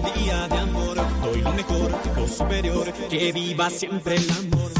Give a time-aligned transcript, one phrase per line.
[0.00, 0.96] melodía de amor.
[1.22, 4.72] Doy lo mejor, lo superior, que viva siempre el amor.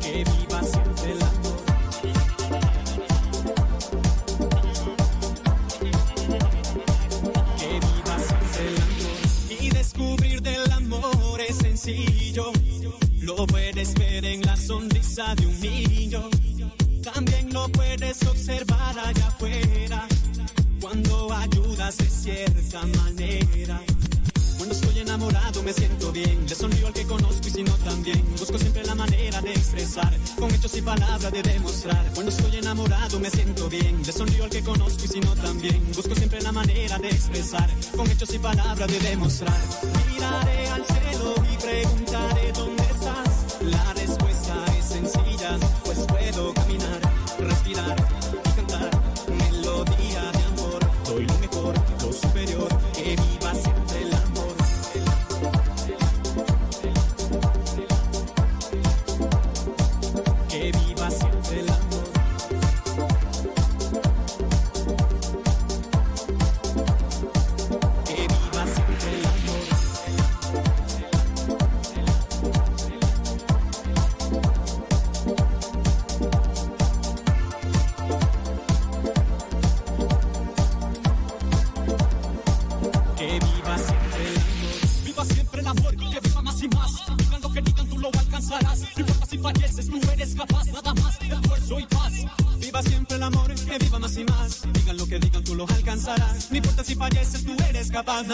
[0.00, 0.86] Que viva siempre
[25.66, 26.46] me siento bien.
[26.48, 28.24] Le sonrío al que conozco y si no también.
[28.38, 30.16] Busco siempre la manera de expresar.
[30.38, 32.04] Con hechos y palabras de demostrar.
[32.14, 34.00] Cuando estoy enamorado me siento bien.
[34.06, 35.84] Le sonrío al que conozco y si no también.
[35.94, 37.68] Busco siempre la manera de expresar.
[37.96, 39.60] Con hechos y palabras de demostrar.
[40.12, 43.56] Miraré al cielo y preguntaré dónde estás.
[43.62, 45.58] La respuesta es sencilla.
[45.84, 47.00] Pues puedo caminar,
[47.40, 48.15] respirar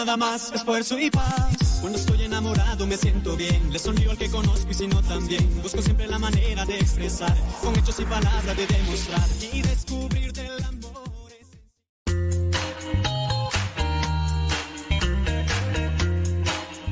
[0.05, 1.79] Nada más, esfuerzo y paz.
[1.81, 3.73] Cuando estoy enamorado me siento bien.
[3.73, 5.63] Le sonrío al que conozco y si no también.
[5.63, 7.37] Busco siempre la manera de expresar.
[7.63, 9.29] Con hechos y palabras de demostrar.
[9.53, 10.93] Y descubrir del amor.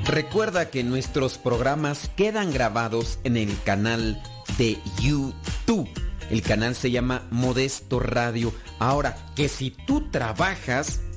[0.05, 4.23] Recuerda que nuestros programas quedan grabados en el canal
[4.57, 5.91] de YouTube.
[6.31, 8.55] El canal se llama Modesto Radio.
[8.79, 11.01] Ahora, que si tú trabajas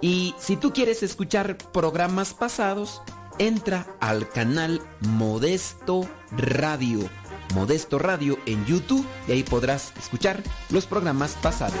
[0.00, 3.02] Y si tú quieres escuchar programas pasados,
[3.38, 7.08] entra al canal Modesto Radio.
[7.54, 11.80] Modesto Radio en YouTube y ahí podrás escuchar los programas pasados.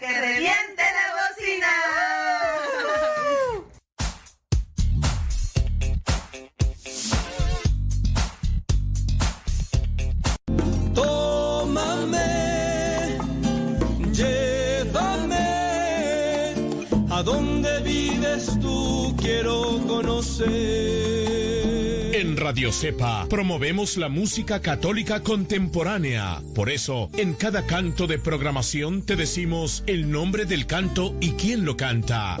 [22.51, 26.41] Radio Cepa promovemos la música católica contemporánea.
[26.53, 31.63] Por eso, en cada canto de programación te decimos el nombre del canto y quién
[31.63, 32.37] lo canta.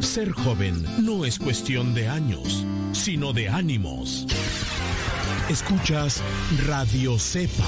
[0.00, 4.26] Ser joven no es cuestión de años, sino de ánimos.
[5.48, 6.22] Escuchas
[6.66, 7.64] Radio Cepa.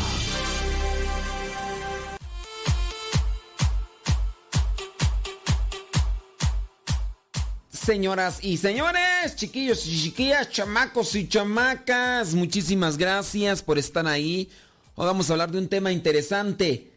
[7.90, 14.48] Señoras y señores, chiquillos y chiquillas, chamacos y chamacas, muchísimas gracias por estar ahí.
[14.94, 16.92] Hoy vamos a hablar de un tema interesante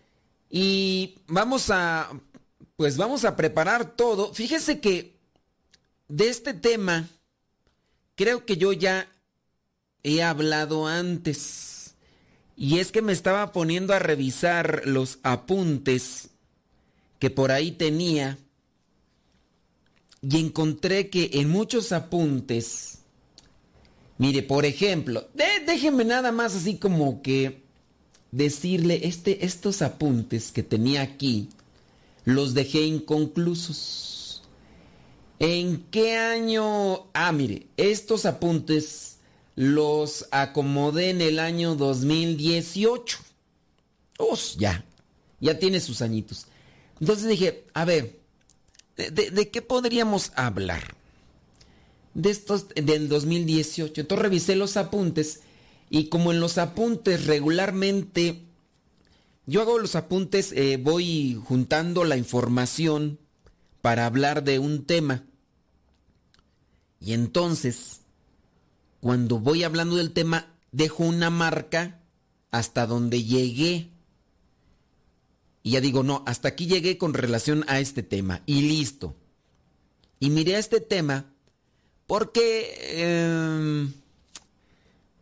[0.51, 2.11] y vamos a,
[2.75, 4.35] pues vamos a preparar todo.
[4.35, 5.15] Fíjese que
[6.09, 7.07] de este tema,
[8.13, 9.07] creo que yo ya
[10.03, 11.95] he hablado antes.
[12.55, 16.29] Y es que me estaba poniendo a revisar los apuntes
[17.17, 18.37] que por ahí tenía
[20.23, 22.99] y encontré que en muchos apuntes,
[24.17, 25.27] mire, por ejemplo,
[25.67, 27.61] déjenme nada más así como que
[28.31, 31.49] decirle, este, estos apuntes que tenía aquí,
[32.23, 34.43] los dejé inconclusos.
[35.39, 37.07] ¿En qué año?
[37.13, 39.17] Ah, mire, estos apuntes
[39.55, 43.17] los acomodé en el año 2018.
[44.19, 44.85] Uf, ya,
[45.41, 46.47] ya tiene sus añitos.
[47.01, 48.22] Entonces dije, a ver,
[48.95, 50.95] ¿de, qué podríamos hablar?
[52.13, 54.01] De estos del 2018.
[54.01, 55.41] Entonces revisé los apuntes
[55.89, 58.41] y como en los apuntes regularmente,
[59.45, 63.19] yo hago los apuntes, eh, voy juntando la información
[63.81, 65.23] para hablar de un tema.
[66.99, 68.01] Y entonces,
[69.01, 71.99] cuando voy hablando del tema, dejo una marca
[72.49, 73.92] hasta donde llegué.
[75.63, 78.41] Y ya digo, no, hasta aquí llegué con relación a este tema.
[78.45, 79.15] Y listo.
[80.19, 81.25] Y miré a este tema
[82.05, 83.93] porque, em,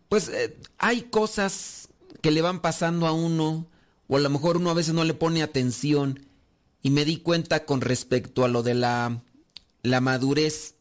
[0.09, 1.89] pues, eh, hay cosas
[2.21, 3.67] que le van pasando a uno,
[4.07, 6.25] o a lo mejor uno a veces no le pone atención.
[6.81, 9.21] Y me di cuenta con respecto a lo de la,
[9.83, 10.73] la madurez.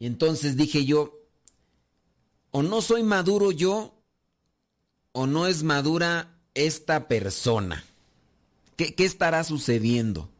[0.00, 1.20] Y entonces dije yo,
[2.50, 3.94] o no soy maduro yo,
[5.12, 7.84] o no es madura esta persona.
[8.76, 10.30] ¿Qué, estará sucediendo?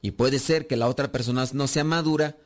[0.00, 2.36] Y puede ser que la otra persona no sea madura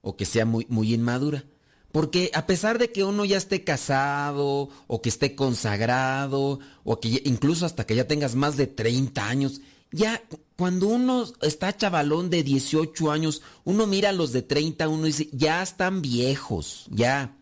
[0.00, 1.44] o que sea muy, muy inmadura.
[1.92, 7.22] Porque a pesar de que uno ya esté casado o que esté consagrado o que
[7.24, 9.60] incluso hasta que ya tengas más de 30 años,
[9.92, 10.20] ya
[10.56, 15.28] cuando uno está chavalón de 18 años, uno mira a los de 30, uno dice,
[15.32, 17.36] ya están viejos, ya.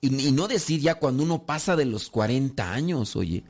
[0.00, 3.42] Y, no decir ya cuando uno pasa de los 40 años, oye.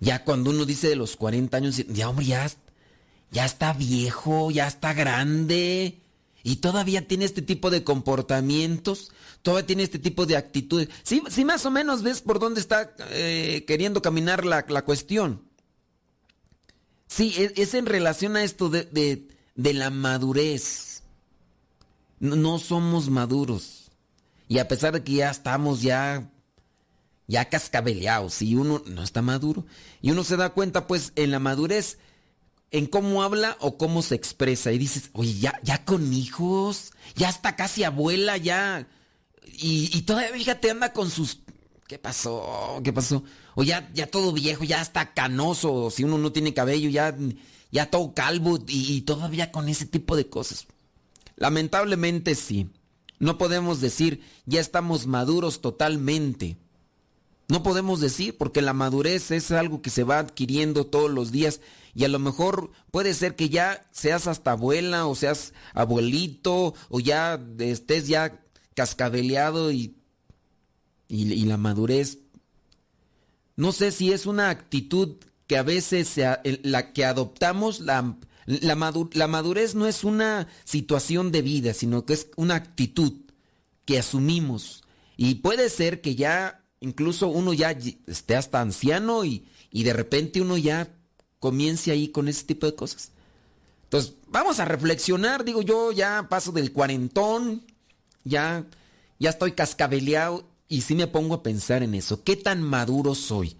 [0.00, 2.50] Ya cuando uno dice de los 40 años, ya hombre, ya,
[3.30, 6.00] ya está viejo, ya está grande.
[6.42, 9.12] Y todavía tiene este tipo de comportamientos,
[9.42, 10.88] todavía tiene este tipo de actitudes.
[11.02, 15.50] Sí, sí más o menos ves por dónde está eh, queriendo caminar la, la cuestión.
[17.10, 19.26] Sí, es, en relación a esto de,
[19.56, 21.02] la madurez.
[22.20, 23.90] No, somos maduros.
[24.46, 26.30] Y a pesar de que ya estamos ya,
[27.30, 29.64] ya cascabeleados y uno no está maduro.
[30.02, 31.98] Y uno se da cuenta pues en la madurez,
[32.72, 34.72] en cómo habla o cómo se expresa.
[34.72, 38.88] Y dices, oye, ya, ya con hijos, ya está casi abuela, ya.
[39.46, 41.38] Y, todavía, fíjate, anda con sus
[41.86, 42.80] ¿Qué pasó?
[42.82, 43.22] ¿Qué pasó?
[43.54, 47.16] O ya, ya todo viejo, ya está canoso, si uno no tiene cabello, ya,
[47.70, 50.66] ya todo calvo y, todavía con ese tipo de cosas.
[51.36, 52.70] Lamentablemente sí.
[53.20, 56.56] No podemos decir ya estamos maduros totalmente.
[57.50, 61.60] No podemos decir porque la madurez es algo que se va adquiriendo todos los días
[61.94, 67.00] y a lo mejor puede ser que ya seas hasta abuela o seas abuelito o
[67.00, 68.40] ya estés ya
[68.74, 69.96] cascabeleado y
[71.10, 72.18] y, la madurez,
[73.56, 75.16] no sé si es una actitud
[75.48, 76.14] que a veces
[76.62, 78.16] la que adoptamos, la,
[78.46, 78.76] la,
[79.26, 83.12] madurez no es una situación de vida, sino que es una actitud
[83.84, 84.84] que asumimos.
[85.16, 90.40] Y puede ser que ya, incluso uno ya esté hasta anciano y, y de repente
[90.40, 90.88] uno ya
[91.38, 93.12] comience ahí con ese tipo de cosas.
[93.84, 97.64] Entonces, vamos a reflexionar, digo yo, ya paso del cuarentón,
[98.24, 98.66] ya,
[99.18, 103.56] ya estoy cascabeleado y si me pongo a pensar en eso, ¿qué tan maduro soy?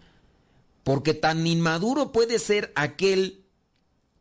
[0.84, 3.44] Porque tan inmaduro puede ser aquel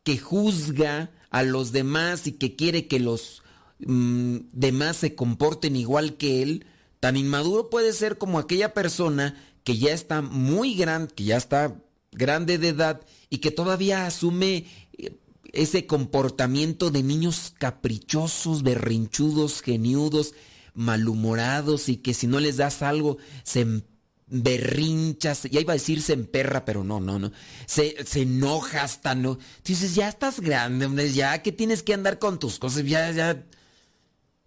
[0.02, 3.42] que juzga a los demás y que quiere que los
[3.78, 6.66] mm, demás se comporten igual que él.
[7.00, 11.74] Tan inmaduro puede ser como aquella persona que ya está muy grande, que ya está
[12.12, 14.66] grande de edad y que todavía asume
[14.98, 15.16] eh,
[15.52, 20.34] ese comportamiento de niños caprichosos, berrinchudos, geniudos,
[20.74, 23.82] malhumorados y que si no les das algo se
[24.30, 27.32] berrinchas, ya iba a decir se emperra, pero no, no, no,
[27.66, 29.38] se, se enoja hasta no.
[29.64, 33.44] Dices, ya estás grande, hombre, ya que tienes que andar con tus cosas, ya, ya,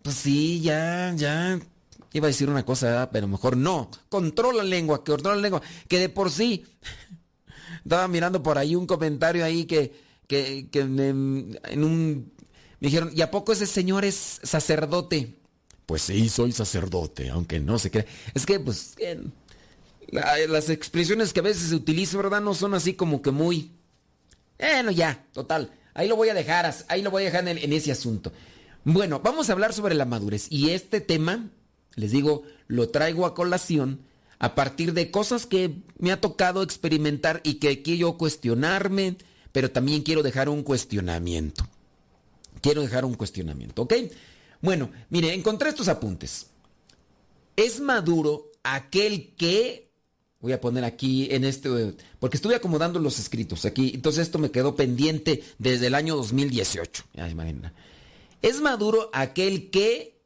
[0.02, 1.60] pues sí, ya, ya.
[2.14, 3.90] Iba a decir una cosa, pero mejor no.
[4.10, 6.66] Controla la lengua, que controla la lengua, que de por sí.
[7.84, 9.94] Estaba mirando por ahí un comentario ahí que,
[10.28, 12.32] que, que en un...
[12.80, 15.36] Me dijeron, ¿y a poco ese señor es sacerdote?
[15.86, 18.06] Pues sí, soy sacerdote, aunque no se cree.
[18.34, 18.96] Es que, pues,
[20.12, 22.42] las expresiones que a veces se utilizan, ¿verdad?
[22.42, 23.72] No son así como que muy...
[24.60, 25.72] Bueno, ya, total.
[25.94, 28.32] Ahí lo voy a dejar, ahí lo voy a dejar en, ese asunto.
[28.84, 30.48] Bueno, vamos a hablar sobre la madurez.
[30.50, 31.50] Y este tema,
[31.96, 34.02] les digo, lo traigo a colación
[34.40, 39.18] a partir de cosas que me ha tocado experimentar y que quiero cuestionarme,
[39.52, 41.68] pero también quiero dejar un cuestionamiento.
[42.62, 43.94] Quiero dejar un cuestionamiento, ¿ok?
[44.62, 46.48] Bueno, mire, encontré estos apuntes.
[47.56, 49.84] Es maduro aquel que
[50.44, 54.52] Voy a poner aquí en este, porque estuve acomodando los escritos aquí, entonces esto me
[54.52, 57.06] quedó pendiente desde el año 2018.
[58.42, 60.20] Es maduro aquel que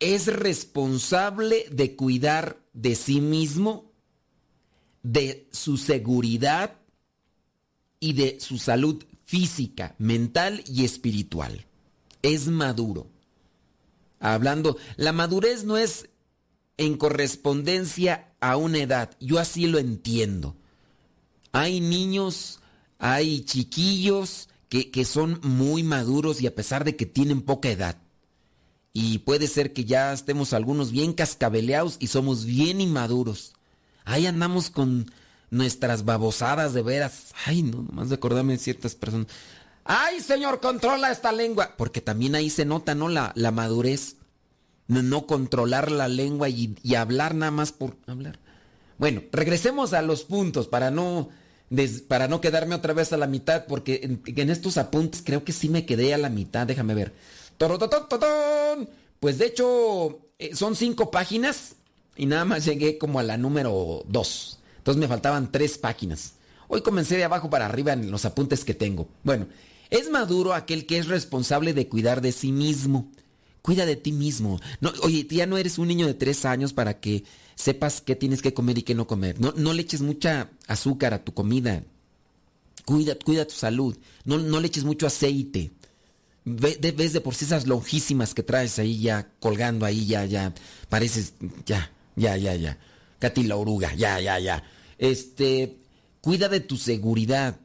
[0.00, 3.92] es responsable de cuidar de sí mismo,
[5.02, 6.76] de su seguridad
[8.00, 11.66] y de su salud física, mental y espiritual.
[12.22, 13.08] Es maduro.
[14.20, 16.08] Hablando, la madurez no es
[16.76, 19.16] en correspondencia a una edad.
[19.20, 20.56] Yo así lo entiendo.
[21.52, 22.60] Hay niños,
[22.98, 28.00] hay chiquillos que, que, son muy maduros y a pesar de que tienen poca edad.
[28.92, 33.54] Y puede ser que ya estemos algunos bien cascabeleados y somos bien inmaduros.
[34.04, 35.10] Ahí andamos con
[35.50, 37.34] nuestras babosadas de veras.
[37.44, 39.28] Ay, no, nomás de acordarme de ciertas personas.
[39.84, 41.74] Ay, señor, controla esta lengua.
[41.76, 43.08] Porque también ahí se nota, ¿no?
[43.08, 44.16] La, la madurez
[44.88, 48.38] no controlar la lengua y, hablar nada más por hablar.
[48.96, 51.28] Bueno, regresemos a los puntos para no,
[52.08, 55.68] para no quedarme otra vez a la mitad, porque en, estos apuntes creo que sí
[55.68, 57.12] me quedé a la mitad, déjame ver.
[59.20, 61.74] Pues de hecho eh, son cinco páginas
[62.16, 64.60] y nada más llegué como a la número dos.
[64.78, 66.34] Entonces me faltaban tres páginas.
[66.68, 69.08] Hoy comencé de abajo para arriba en los apuntes que tengo.
[69.24, 69.46] Bueno,
[69.90, 73.10] es maduro aquel que es responsable de cuidar de sí mismo
[73.68, 74.60] Cuida de ti mismo.
[75.02, 77.24] Oye, ya no eres un niño de tres años para que
[77.54, 79.38] sepas qué tienes que comer y qué no comer.
[79.40, 81.82] No, no le eches mucha azúcar a tu comida.
[82.86, 83.94] Cuida, cuida tu salud.
[84.24, 85.72] No, no le eches mucho aceite.
[86.48, 90.54] Ves de por sí esas lonjísimas que traes ahí ya colgando ahí, ya, ya.
[90.88, 91.34] Pareces,
[91.66, 92.78] ya, ya, ya, ya.
[93.18, 94.64] Katy la oruga, ya, ya, ya.
[94.98, 95.78] Este,
[96.20, 97.60] cuida de tu seguridad.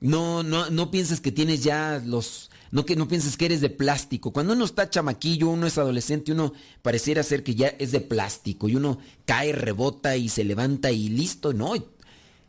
[0.00, 3.70] No, no, no pienses que tienes ya los no que no pienses que eres de
[3.70, 4.32] plástico.
[4.32, 6.52] Cuando uno está chamaquillo, uno es adolescente, uno
[6.82, 11.08] pareciera ser que ya es de plástico y uno cae, rebota y se levanta y
[11.08, 11.72] listo, no.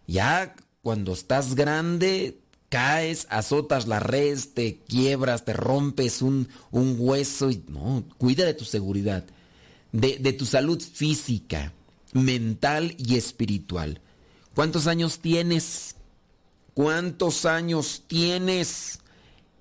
[0.08, 2.40] Ya cuando estás grande,
[2.72, 8.54] caes, azotas la red, te quiebras, te rompes un, un hueso y no, cuida de
[8.54, 9.26] tu seguridad,
[9.92, 11.74] de, de tu salud física,
[12.14, 14.00] mental y espiritual.
[14.56, 15.96] ¿Cuántos años tienes?
[16.74, 19.00] ¿Cuántos años tienes?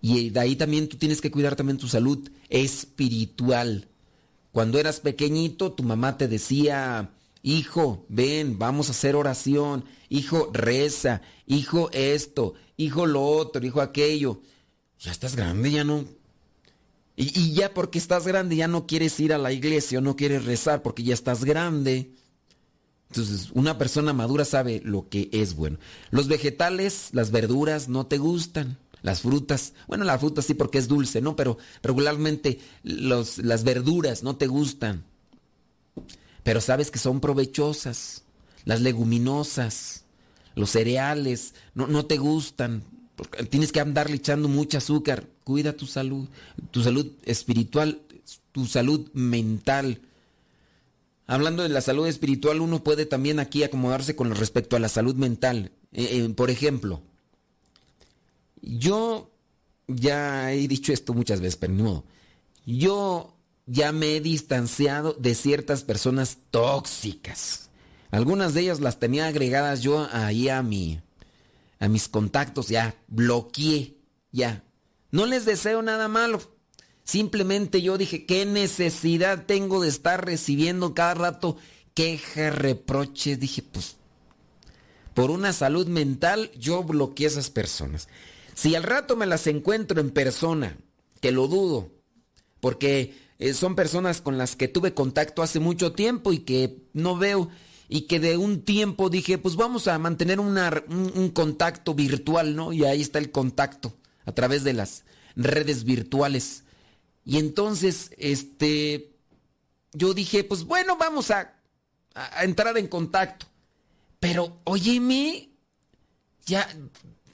[0.01, 3.89] Y de ahí también tú tienes que cuidar también tu salud espiritual.
[4.53, 7.11] Cuando eras pequeñito, tu mamá te decía,
[7.43, 14.41] hijo, ven, vamos a hacer oración, hijo, reza, hijo esto, hijo lo otro, hijo aquello.
[14.99, 16.05] Ya estás grande, ya no.
[17.17, 20.17] Y, y ya porque estás grande, ya no quieres ir a la iglesia o no
[20.17, 22.13] quieres rezar porque ya estás grande.
[23.11, 25.79] Entonces, una persona madura sabe lo que es bueno.
[26.11, 28.79] Los vegetales, las verduras no te gustan.
[29.03, 31.35] Las frutas, bueno, la fruta sí porque es dulce, ¿no?
[31.35, 35.05] Pero regularmente los, las verduras no te gustan.
[36.43, 38.25] Pero sabes que son provechosas.
[38.65, 40.00] Las leguminosas,
[40.61, 42.85] los cereales, no, no te gustan.
[43.51, 45.27] Tienes que andarle echando mucho azúcar.
[45.45, 46.29] Cuida tu salud,
[46.71, 48.01] tu salud espiritual,
[48.53, 50.01] tu salud mental.
[51.27, 55.15] Hablando de la salud espiritual, uno puede también aquí acomodarse con respecto a la salud
[55.15, 55.71] mental.
[55.93, 57.03] Eh, eh, por ejemplo,
[58.63, 59.31] yo
[59.87, 62.05] ya he dicho esto muchas veces, pero no.
[62.67, 63.35] Yo
[63.67, 67.70] ya me he distanciado de ciertas personas tóxicas.
[68.11, 71.01] Algunas de ellas las tenía agregadas yo ahí a mi
[71.81, 73.97] a mis contactos, ya bloqueé,
[74.33, 74.63] ya.
[75.11, 76.41] No les deseo nada malo.
[77.05, 81.57] Simplemente yo dije, ¿qué necesidad tengo de estar recibiendo cada rato
[81.95, 83.41] quejas, reproches?
[83.41, 83.97] Dije, pues,
[85.15, 88.09] por una salud mental, yo bloqueé a esas personas.
[88.55, 90.77] Si al rato me las encuentro en persona,
[91.21, 91.91] que lo dudo,
[92.61, 97.17] porque eh, son personas con las que tuve contacto hace mucho tiempo y que no
[97.17, 97.49] veo
[97.93, 102.73] y que de un tiempo dije, pues vamos a mantener un, un, contacto virtual, ¿no?
[102.73, 105.05] Y ahí está el contacto a través de las
[105.35, 106.63] redes virtuales.
[107.25, 109.11] Y entonces, este,
[109.93, 111.57] yo dije, pues bueno, vamos a,
[112.41, 113.47] entrar en contacto.
[114.21, 115.49] Pero, óyeme,
[116.47, 116.69] ya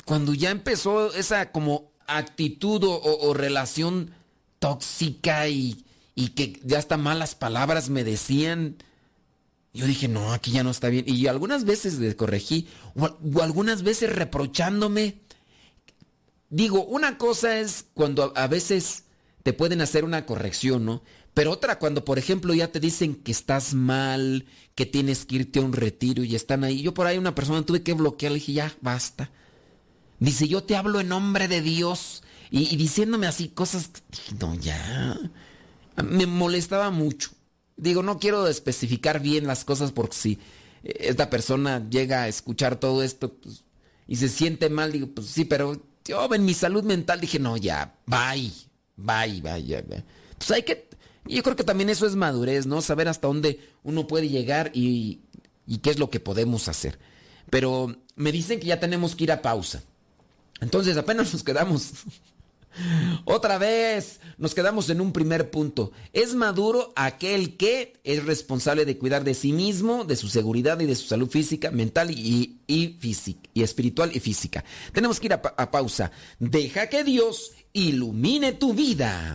[0.07, 4.15] cuando ya empezó esa como actitud o, relación
[4.59, 5.85] tóxica y,
[6.35, 8.79] que ya hasta malas palabras me decían,
[9.77, 11.05] yo dije, no, aquí ya no está bien.
[11.07, 15.21] Y algunas veces le corregí, o, algunas veces reprochándome.
[16.49, 19.05] Digo, una cosa es cuando a veces
[19.43, 21.03] te pueden hacer una corrección, ¿no?
[21.35, 25.59] Pero otra, cuando por ejemplo ya te dicen que estás mal, que tienes que irte
[25.59, 26.81] a un retiro y están ahí.
[26.81, 29.31] Yo por ahí una persona tuve que bloquear, le dije, ya, basta.
[30.19, 32.23] Dice, yo te hablo en nombre de Dios.
[32.51, 35.19] Y, diciéndome así cosas, dije, no, ya.
[36.03, 37.36] Me molestaba mucho.
[37.77, 40.39] Digo, no quiero especificar bien las cosas porque si
[40.83, 43.65] esta persona llega a escuchar todo esto pues,
[44.07, 47.57] y se siente mal, digo, pues sí, pero yo en mi salud mental dije, no,
[47.57, 48.53] ya, bye,
[48.97, 50.05] bye, bye, bye.
[50.39, 50.89] Pues hay que,
[51.27, 52.81] yo creo que también eso es madurez, ¿no?
[52.83, 55.21] Saber hasta dónde uno puede llegar y,
[55.67, 56.99] y qué es lo que podemos hacer.
[57.51, 59.83] Pero me dicen que ya tenemos que ir a pausa.
[60.61, 61.93] Entonces apenas nos quedamos
[63.25, 65.93] otra vez, nos quedamos en un primer punto.
[66.13, 70.87] Es maduro aquel que es responsable de cuidar de sí mismo, de su seguridad y
[70.87, 74.65] de su salud física, mental y, física, y espiritual y física.
[74.93, 76.11] Tenemos que ir a pausa.
[76.39, 79.35] Deja que Dios ilumine tu vida.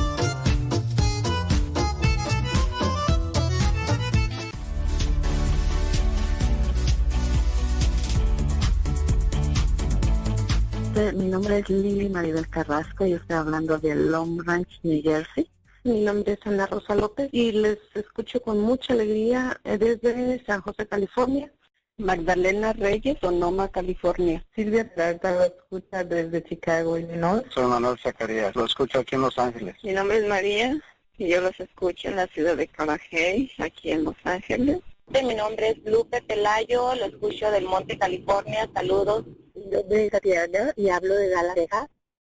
[11.13, 15.49] Mi nombre es Lili Maribel Carrasco y estoy hablando de Long Ranch, New Jersey.
[15.83, 20.61] Mi nombre es Ana Rosa López y les escucho con mucha alegría eh, desde San
[20.61, 21.51] José, California.
[21.97, 24.43] Magdalena Reyes, Sonoma, California.
[24.55, 27.43] Silvia Trata lo escucha desde Chicago, Illinois.
[27.49, 29.75] Soy Manuel Zacarías, lo escucho aquí en Los Ángeles.
[29.83, 30.79] Mi nombre es María
[31.17, 34.79] y yo los escucho en la ciudad de Carajay, aquí en Los Ángeles.
[35.13, 38.67] Mi nombre es Lupe Pelayo, lo escucho del Monte, California.
[38.73, 39.25] Saludos.
[39.53, 41.55] Mi nombre es Tatiana y hablo de Dallas,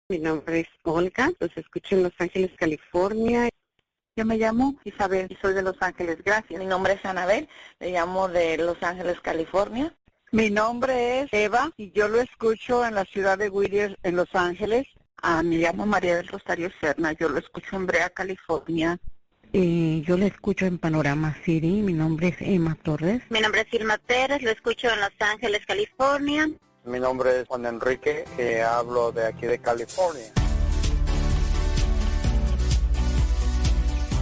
[0.09, 3.49] Mi nombre es Olga, los escucho en Los Ángeles, California.
[4.15, 6.59] Yo me llamo Isabel y soy de Los Ángeles, gracias.
[6.59, 7.47] Mi nombre es Anabel,
[7.79, 9.95] le llamo de Los Ángeles, California.
[10.31, 14.35] Mi nombre es Eva y yo lo escucho en la ciudad de Whittier, en Los
[14.35, 14.87] Ángeles.
[15.21, 18.99] Ah, me llamo María del Rosario Serna, yo lo escucho en Brea, California.
[19.55, 23.21] Eh, yo lo escucho en Panorama City, mi nombre es Emma Torres.
[23.29, 26.49] Mi nombre es Irma Pérez, lo escucho en Los Ángeles, California.
[26.85, 30.33] Mi nombre es Juan Enrique, y hablo de aquí de California.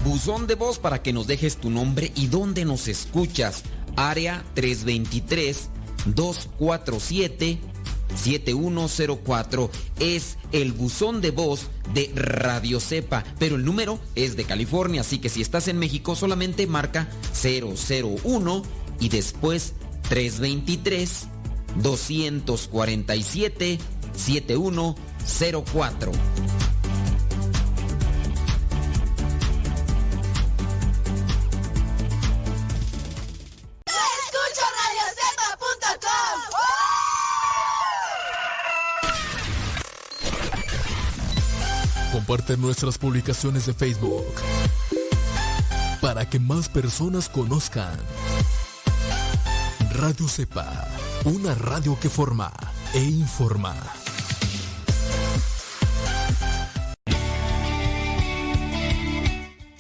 [0.04, 3.64] Buzón de voz para que nos dejes tu nombre y dónde nos escuchas.
[3.96, 5.70] Área 323
[6.08, 7.58] 247
[8.16, 9.70] 7104
[10.00, 15.20] es el buzón de voz de Radio Cepa, pero el número es de California, así
[15.20, 17.10] que si estás en México solamente marca
[17.44, 18.64] 001
[19.00, 19.74] y después
[20.10, 21.28] 323
[21.82, 23.80] 247
[24.14, 26.12] 7104.
[42.32, 44.34] Comparte nuestras publicaciones de Facebook
[46.00, 48.00] para que más personas conozcan.
[49.92, 50.88] Radio Sepa,
[51.26, 52.54] una radio que forma
[52.94, 53.76] e informa.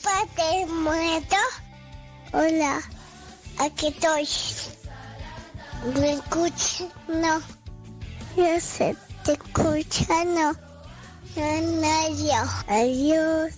[0.03, 1.37] Padre muerto.
[2.33, 2.81] Hola,
[3.59, 4.27] aquí estoy.
[5.97, 6.83] ¿Me escuchas?
[7.07, 7.39] No.
[8.35, 10.70] Yo sé, te escucha, no.
[12.67, 13.53] Adiós.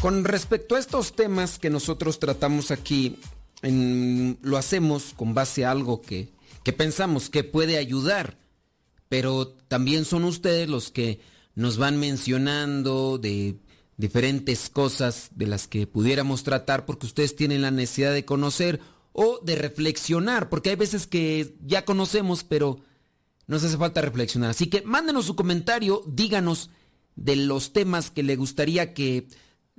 [0.00, 3.18] Con respecto a estos temas que nosotros tratamos aquí,
[3.62, 6.32] lo hacemos con base a algo que,
[6.64, 8.38] que pensamos que puede ayudar,
[9.08, 11.20] pero también son ustedes los que
[11.54, 13.56] nos van mencionando de
[13.98, 18.80] diferentes cosas de las que pudiéramos tratar porque ustedes tienen la necesidad de conocer
[19.12, 22.80] o de reflexionar, porque hay veces que ya conocemos, pero
[23.46, 24.50] nos hace falta reflexionar.
[24.50, 26.70] Así que mándenos su comentario, díganos
[27.16, 29.28] de los temas que le gustaría que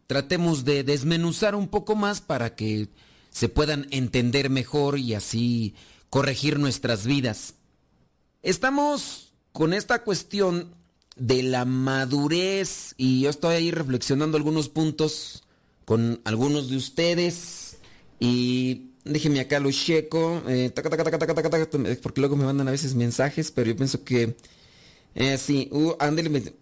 [0.08, 2.90] tratemos de desmenuzar un poco más para que
[3.30, 5.74] se puedan entender mejor y así
[6.10, 7.56] corregir nuestras vidas.
[8.44, 10.76] Estamos con esta cuestión
[11.16, 15.44] de la madurez y yo estoy ahí reflexionando algunos puntos
[15.86, 17.78] con algunos de ustedes
[18.20, 20.72] y déjenme acá lo checo, eh,
[22.02, 24.36] porque luego me mandan a veces mensajes, pero yo pienso que
[25.16, 26.54] eh, sí, uh, ándale,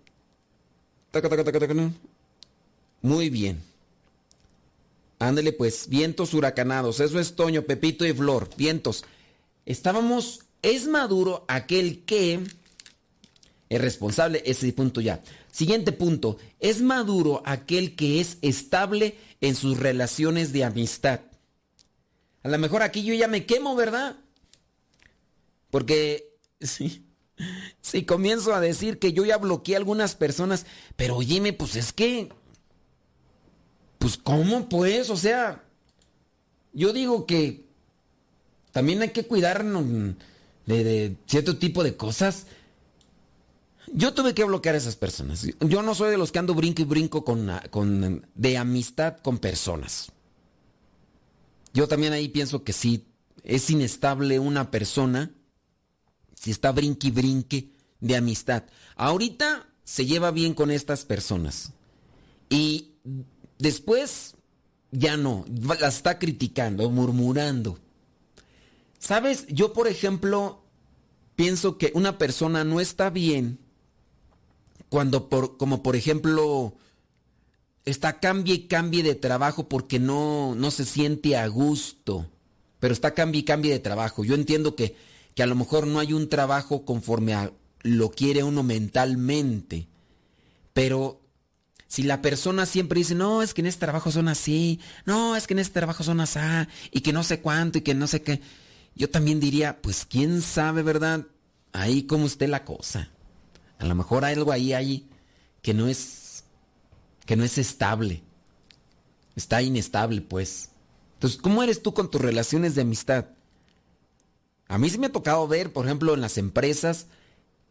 [3.02, 3.62] muy bien.
[5.20, 9.04] Ándale pues, vientos huracanados, eso es Toño, Pepito y Flor, vientos.
[9.66, 12.40] Estábamos, es maduro aquel que
[13.70, 15.22] es responsable, ese punto ya.
[15.52, 21.22] Siguiente punto, es maduro aquel que es estable en sus relaciones de amistad.
[22.44, 24.16] A lo mejor aquí yo ya me quemo, ¿verdad?
[25.70, 27.06] Porque sí,
[27.82, 31.94] si comienzo a decir que yo ya bloqueé a algunas personas, pero oíme, pues es
[31.94, 32.30] que
[34.00, 35.10] pues ¿cómo pues?
[35.10, 35.64] O sea,
[36.74, 37.66] yo digo que
[38.72, 39.86] también hay que cuidarnos
[40.66, 42.48] de, cierto tipo de cosas.
[43.92, 45.46] Yo tuve que bloquear a esas personas.
[45.60, 49.40] Yo no soy de los que ando brinco y brinco con, con, de amistad con
[49.40, 50.12] personas.
[51.80, 53.08] Yo también ahí pienso que sí,
[53.44, 55.32] es inestable una persona
[56.36, 58.66] si está brinque y brinque de amistad.
[58.96, 61.72] Ahorita se lleva bien con estas personas.
[62.50, 62.90] Y
[63.60, 64.36] Después,
[64.92, 65.46] ya no,
[65.80, 67.78] la está criticando, murmurando.
[68.98, 69.46] ¿Sabes?
[69.50, 70.64] Yo, por ejemplo,
[71.36, 73.60] pienso que una persona no está bien
[74.88, 76.74] cuando, por, como por ejemplo,
[77.92, 82.30] está cambie y cambie de trabajo porque no, no se siente a gusto,
[82.80, 84.24] pero está cambie y cambie de trabajo.
[84.24, 84.96] Yo entiendo que,
[85.36, 89.88] que a lo mejor no hay un trabajo conforme a lo quiere uno mentalmente,
[90.74, 91.22] pero
[91.88, 95.48] si la persona siempre dice, no, es que en este trabajo son así, no, es
[95.48, 96.40] que en este trabajo son así,
[96.92, 98.42] y que no sé cuánto, y que no sé qué,
[98.96, 101.26] yo también diría, pues quién sabe, ¿verdad?
[101.72, 103.10] Ahí cómo esté la cosa.
[103.78, 105.10] A lo mejor hay algo ahí, ahí
[105.62, 105.98] que no es,
[107.30, 108.24] que no es estable.
[109.36, 110.72] Está inestable, pues.
[111.14, 113.28] Entonces, ¿cómo eres tú con tus relaciones de amistad?
[114.68, 117.06] A mí sí me ha tocado ver, por ejemplo, en las empresas,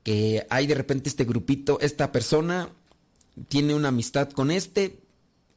[0.05, 2.69] que hay de repente este grupito, esta persona
[3.49, 5.01] tiene una amistad con este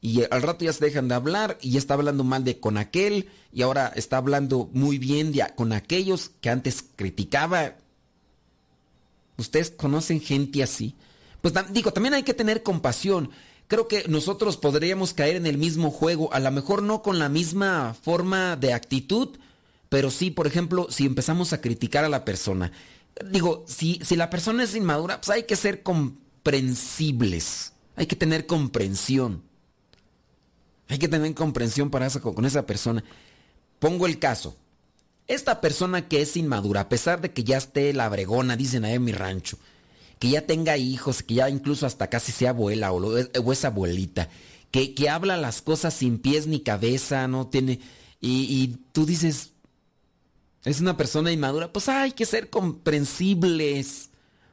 [0.01, 2.77] y al rato ya se dejan de hablar y ya está hablando mal de con
[2.79, 7.75] aquel y ahora está hablando muy bien con aquellos que antes criticaba.
[9.37, 10.95] ¿Ustedes conocen gente así?
[11.43, 13.29] Pues digo, también hay que tener compasión.
[13.71, 17.29] Creo que nosotros podríamos caer en el mismo juego, a lo mejor no con la
[17.29, 19.29] misma forma de actitud,
[19.87, 22.73] pero sí, por ejemplo, si empezamos a criticar a la persona.
[23.31, 28.47] Digo, si, si la persona es inmadura, pues hay que ser comprensibles hay que tener
[28.47, 29.43] comprensión.
[30.87, 33.03] Hay que tener comprensión para con esa persona.
[33.79, 34.55] Pongo el caso.
[35.27, 38.95] Esta persona que es inmadura, a pesar de que ya esté la bregona, dicen ahí
[38.95, 39.57] en mi rancho,
[40.21, 44.29] que ya tenga hijos, que ya incluso hasta casi sea abuela o, es abuelita,
[44.69, 47.79] que, que, habla las cosas sin pies ni cabeza, no tiene...
[48.19, 49.53] Y, y tú dices,
[50.63, 54.11] es una persona inmadura, pues hay que ser comprensibles.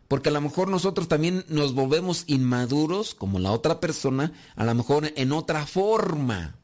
[0.09, 4.75] Porque a lo mejor nosotros también nos volvemos inmaduros como la otra persona, a lo
[4.75, 6.57] mejor en otra forma.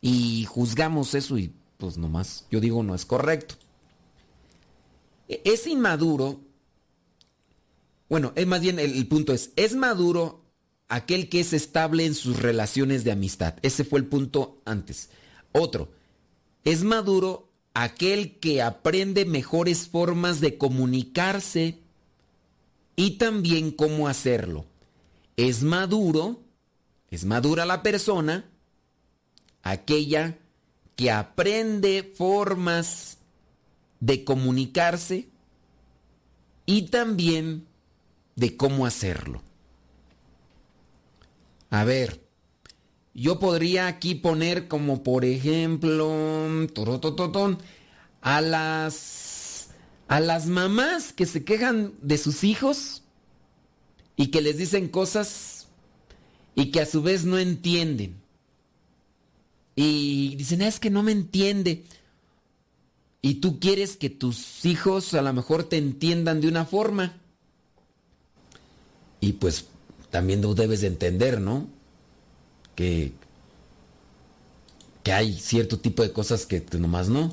[0.00, 3.56] Y juzgamos eso y pues nomás, yo digo, no es correcto.
[5.26, 6.38] E-, es inmaduro,
[8.12, 10.44] bueno, es más bien el, el punto es, es maduro
[10.90, 13.54] aquel que es estable en sus relaciones de amistad.
[13.62, 15.08] Ese fue el punto antes.
[15.52, 15.88] Otro,
[16.62, 21.78] es maduro aquel que aprende mejores formas de comunicarse
[22.96, 24.66] y también cómo hacerlo.
[25.38, 26.42] Es maduro,
[27.10, 28.44] es madura la persona,
[29.62, 30.36] aquella
[30.96, 33.16] que aprende formas
[34.00, 35.30] de comunicarse
[36.66, 37.71] y también
[38.36, 39.42] de cómo hacerlo.
[41.70, 42.20] A ver,
[43.14, 46.10] yo podría aquí poner como por ejemplo
[48.20, 49.68] a las
[50.08, 53.02] a las mamás que se quejan de sus hijos
[54.16, 55.68] y que les dicen cosas
[56.54, 58.20] y que a su vez no entienden.
[59.74, 61.84] Y dicen, es que no me entiende.
[63.22, 67.21] Y tú quieres que tus hijos a lo mejor te entiendan de una forma.
[69.22, 69.66] Y pues
[70.10, 71.68] también tú debes de entender, ¿no?
[72.74, 73.12] Que,
[75.04, 77.32] que hay cierto tipo de cosas que nomás no.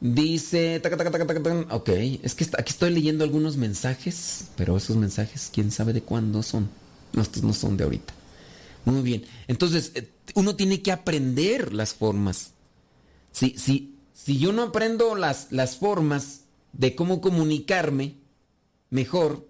[0.00, 0.80] Dice,
[1.70, 1.88] ok,
[2.22, 6.70] es que aquí estoy leyendo algunos mensajes, pero esos mensajes, quién sabe de cuándo son.
[7.12, 8.14] No, estos no son de ahorita.
[8.86, 12.52] Muy bien, entonces eh, uno tiene que aprender las formas.
[13.30, 18.16] Si, si, si yo no aprendo las, las formas de cómo comunicarme
[18.88, 19.45] mejor,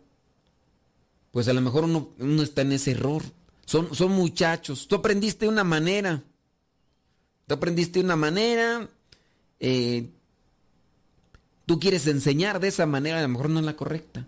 [1.36, 3.22] pues a lo mejor uno, está en ese error.
[3.66, 4.88] son, son muchachos.
[4.88, 6.22] Tú aprendiste una manera.
[7.46, 8.88] Tú aprendiste una manera.
[9.60, 10.08] Eh,
[11.66, 14.26] tú quieres enseñar de esa manera, a lo mejor no es la correcta.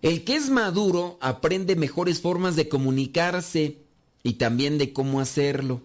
[0.00, 3.76] El que es maduro aprende mejores formas de comunicarse
[4.22, 5.82] y también de cómo hacerlo.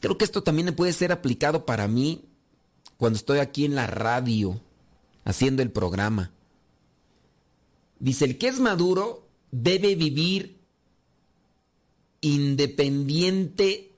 [0.00, 2.26] Creo que esto también puede ser aplicado para mí
[2.98, 4.60] cuando estoy aquí en la radio
[5.24, 6.32] haciendo el programa.
[7.98, 9.23] Dice, el que es maduro
[9.54, 10.58] debe vivir
[12.20, 13.92] independiente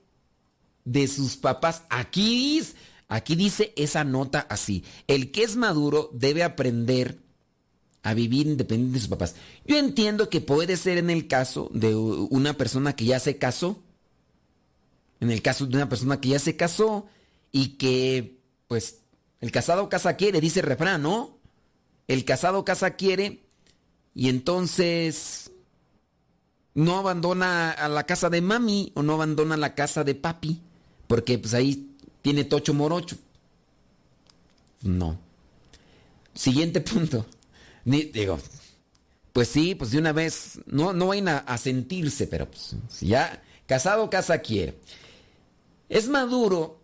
[0.85, 1.83] de sus papás.
[1.89, 2.61] Aquí,
[3.07, 4.83] aquí dice esa nota así.
[5.07, 7.17] El que es maduro debe aprender
[8.03, 9.35] a vivir independiente de sus papás.
[9.65, 13.81] Yo entiendo que puede ser en el caso de una persona que ya se casó.
[15.19, 17.07] En el caso de una persona que ya se casó
[17.51, 18.99] y que, pues,
[19.41, 21.39] el casado casa quiere, dice el refrán, ¿no?
[22.07, 23.47] El casado casa quiere
[24.13, 25.46] y entonces
[26.77, 30.61] no abandona a la casa de mami o no abandona la casa de papi,
[31.07, 33.17] porque pues ahí tiene tocho morocho.
[34.83, 35.17] No.
[36.35, 37.25] Siguiente punto.
[37.83, 38.39] Ni, digo,
[39.33, 43.41] pues sí, pues de una vez, no, no vayan a, sentirse, pero pues, si ya
[43.65, 44.77] casado, casa quiere.
[45.89, 46.79] Es maduro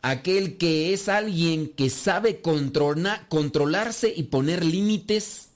[0.00, 5.48] aquel que es alguien que sabe controlarse y poner límites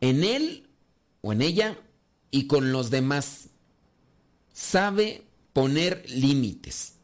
[0.00, 0.68] en él
[1.20, 1.76] o en ella
[2.34, 3.50] y con los demás.
[4.52, 6.94] Sabe poner límites.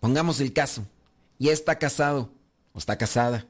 [0.00, 0.86] Pongamos el caso.
[1.38, 2.30] Ya está casado
[2.74, 3.48] o está casada.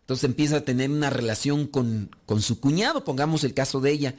[0.00, 4.14] Entonces empieza a tener una relación con, con su cuñado, pongamos el caso de ella.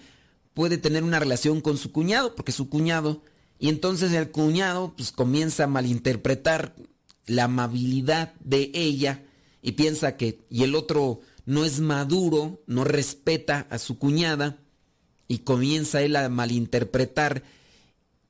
[0.56, 3.22] Puede tener una relación con su cuñado, porque su cuñado,
[3.60, 6.76] y entonces el cuñado pues, comienza a malinterpretar
[7.28, 9.22] la amabilidad de ella
[9.62, 14.58] y piensa que, y el otro no es maduro, no respeta a su cuñada,
[15.28, 17.44] y comienza él a malinterpretar,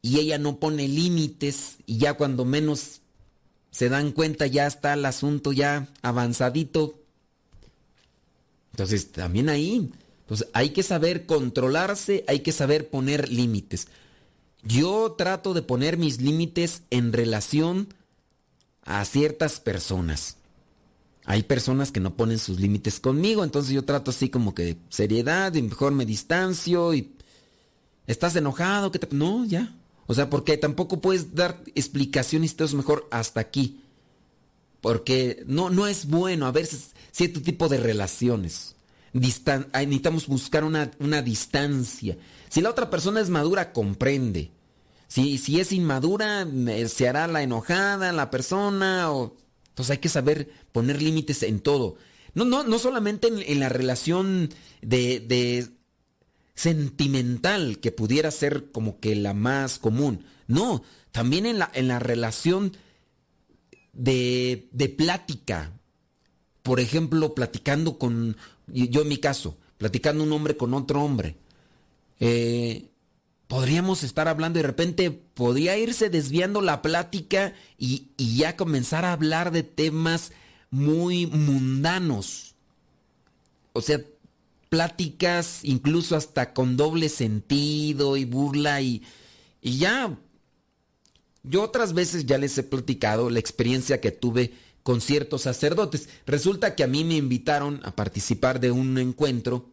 [0.01, 3.01] y ella no pone límites, y ya cuando menos
[3.71, 7.03] se dan cuenta ya está el asunto ya avanzadito,
[8.73, 9.91] entonces, también ahí,
[10.25, 13.87] pues hay que saber controlarse, hay que saber poner límites.
[14.63, 17.93] Yo trato de poner mis límites en relación
[18.81, 20.37] a ciertas personas.
[21.25, 25.53] Hay personas que no ponen sus límites conmigo, entonces yo trato así como que seriedad
[25.53, 27.13] y mejor me distancio y
[28.07, 29.15] estás enojado, que te...
[29.15, 29.73] no, ya.
[30.05, 33.81] O sea, porque tampoco puedes dar explicaciones, es mejor hasta aquí.
[34.81, 38.75] Porque no, no es bueno a veces cierto tipo de relaciones.
[39.13, 42.17] necesitamos buscar una, distancia.
[42.49, 44.51] Si la otra persona es madura, comprende.
[45.07, 46.45] Si, si es inmadura,
[46.87, 49.09] se hará la enojada la persona.
[49.13, 49.37] O...
[49.73, 51.95] Entonces hay que saber poner límites en todo.
[52.35, 54.49] No, no, no solamente en, la relación
[54.83, 55.67] de, de,
[56.53, 60.25] sentimental, que pudiera ser como que la más común.
[60.45, 62.77] No, también en la, en la relación
[63.93, 65.71] de, de plática,
[66.61, 71.35] por ejemplo, platicando con, yo en mi caso, platicando un hombre con otro hombre,
[72.19, 72.91] eh,
[73.47, 79.05] podríamos estar hablando y de repente podría irse desviando la plática y, y, ya comenzar
[79.05, 80.31] a hablar de temas
[80.71, 82.55] muy mundanos.
[83.73, 83.99] O sea,
[84.69, 89.03] pláticas incluso hasta con doble sentido y burla y,
[89.61, 90.17] y ya.
[91.43, 96.09] Yo otras veces ya les he platicado la experiencia que tuve con ciertos sacerdotes.
[96.25, 99.72] Resulta que a mí me invitaron a participar de un encuentro.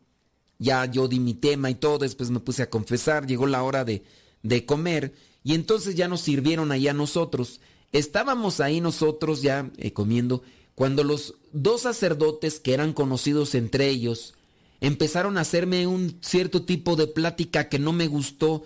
[0.60, 3.84] Ya yo di mi tema y todo, después me puse a confesar, llegó la hora
[3.84, 4.04] de,
[4.42, 7.60] de comer y entonces ya nos sirvieron ahí a nosotros.
[7.92, 10.42] Estábamos ahí nosotros ya eh, comiendo
[10.74, 14.34] cuando los dos sacerdotes que eran conocidos entre ellos
[14.80, 18.64] empezaron a hacerme un cierto tipo de plática que no me gustó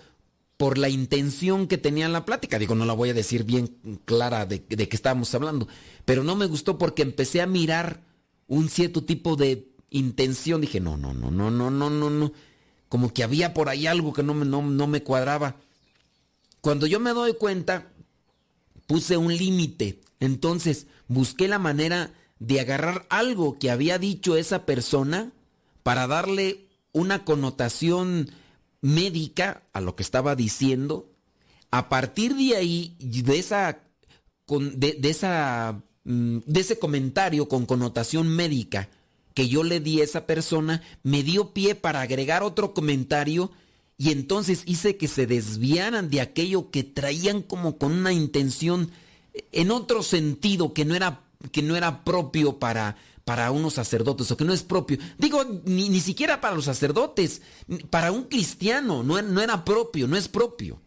[0.57, 2.59] por la intención que tenía la plática.
[2.59, 5.67] Digo, no la voy a decir bien clara de, de qué estábamos hablando,
[6.05, 8.01] pero no me gustó porque empecé a mirar
[8.47, 10.61] un cierto tipo de intención.
[10.61, 12.33] Dije, no, no, no, no, no, no, no, no.
[12.89, 15.57] Como que había por ahí algo que no no, no me cuadraba.
[16.61, 17.91] Cuando yo me doy cuenta,
[18.87, 20.01] puse un límite.
[20.19, 25.31] Entonces busqué la manera de agarrar algo que había dicho esa persona
[25.83, 28.31] para darle una connotación
[28.81, 31.11] médica a lo que estaba diciendo.
[31.71, 33.79] A partir de ahí, de esa,
[34.47, 38.89] de, esa, mm, de ese comentario con connotación médica
[39.35, 43.51] que yo le di a esa persona, me dio pie para agregar otro comentario
[43.97, 48.91] y entonces hice que se desviaran de aquello que traían como con una intención
[49.51, 51.21] en otro sentido que no era
[51.51, 52.95] que no era propio para,
[53.25, 54.97] para unos sacerdotes o que no es propio.
[55.17, 57.41] Digo, ni, ni siquiera para los sacerdotes,
[57.89, 60.81] para un cristiano no, no era propio, no es propio.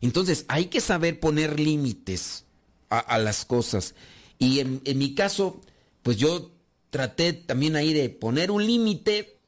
[0.00, 2.44] Entonces hay que saber poner límites
[2.90, 3.94] a, a, las cosas.
[4.38, 5.60] Y en, en mi caso,
[6.02, 6.52] pues yo
[6.90, 9.38] traté también ahí de poner un límite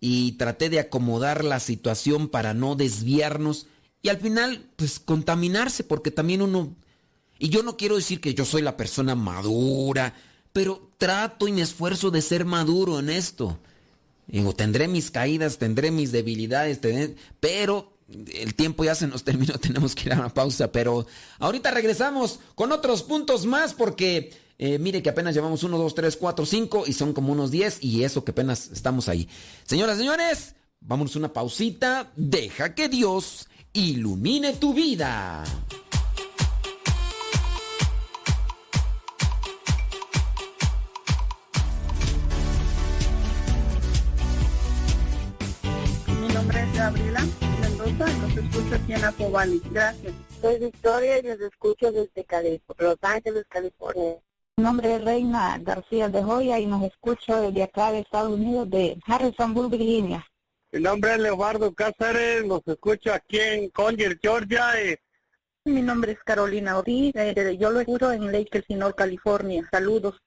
[0.00, 3.66] y traté de acomodar la situación para no desviarnos
[4.00, 6.76] y al final pues contaminarse porque también uno
[7.38, 10.14] y yo no quiero decir que yo soy la persona madura,
[10.52, 13.58] pero trato y me esfuerzo de ser maduro en esto.
[14.26, 16.80] Digo, tendré mis caídas, tendré mis debilidades,
[17.38, 21.06] pero el tiempo ya se nos terminó, tenemos que ir a una pausa, pero
[21.38, 26.16] ahorita regresamos con otros puntos más porque eh, mire que apenas llevamos 1, 2, 3,
[26.16, 29.28] 4, 5 y son como unos 10 y eso que apenas estamos ahí.
[29.64, 35.44] Señoras, señores, vámonos una pausita, deja que Dios ilumine tu vida.
[46.20, 47.24] Mi nombre es Gabriela
[47.60, 49.62] Mendoza y los escucho aquí en Acobali.
[49.70, 50.14] Gracias.
[50.40, 54.16] Soy Victoria y los escucho desde Cali Los Ángeles, California.
[54.58, 58.68] Mi nombre es Reina García de Joya y nos escucho desde acá de Estados Unidos,
[58.68, 60.26] de Harrisonburg, Virginia.
[60.72, 64.64] Mi nombre es Leobardo Cáceres, los escucho aquí en Collier, Georgia.
[64.82, 64.96] Y...
[65.70, 69.64] Mi nombre es Carolina Ortiz, eh, yo lo escucho en Lake Elsinore, California.
[69.70, 70.20] Saludos.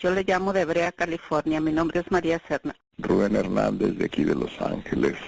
[0.00, 1.60] Yo le llamo de Brea, California.
[1.60, 2.74] Mi nombre es María Serna.
[2.96, 5.18] Rubén Hernández, de aquí de Los Ángeles.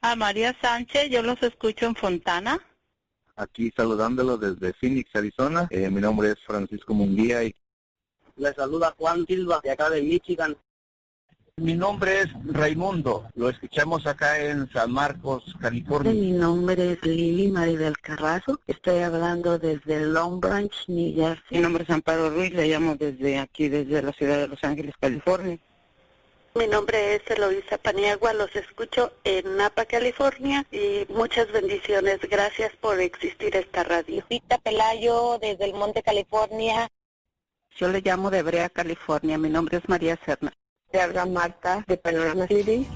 [0.00, 2.58] A María Sánchez, yo los escucho en Fontana.
[3.36, 5.68] Aquí saludándolo desde Phoenix, Arizona.
[5.70, 7.54] Eh, mi nombre es Francisco Munguía y
[8.42, 10.56] le saluda Juan Silva, de acá de Michigan.
[11.56, 16.12] Mi nombre es Raimundo, lo escuchamos acá en San Marcos, California.
[16.12, 21.58] Mi nombre es Lili Maribel Carrazo, estoy hablando desde Long Branch, New Jersey.
[21.58, 24.94] Mi nombre es Amparo Ruiz, le llamo desde aquí, desde la ciudad de Los Ángeles,
[24.98, 25.58] California.
[26.54, 32.18] Mi nombre es Eloisa Paniagua, los escucho en Napa, California y muchas bendiciones.
[32.30, 34.22] Gracias por existir esta radio.
[34.28, 36.90] Rita Pelayo desde el Monte, California.
[37.76, 39.38] Yo le llamo de Brea, California.
[39.38, 40.52] Mi nombre es María Serna.
[40.90, 42.86] Te habla Marta de Panorama City.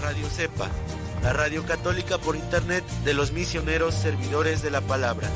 [0.00, 0.70] Radio Cepa,
[1.22, 5.28] la radio católica por internet de los misioneros servidores de la palabra.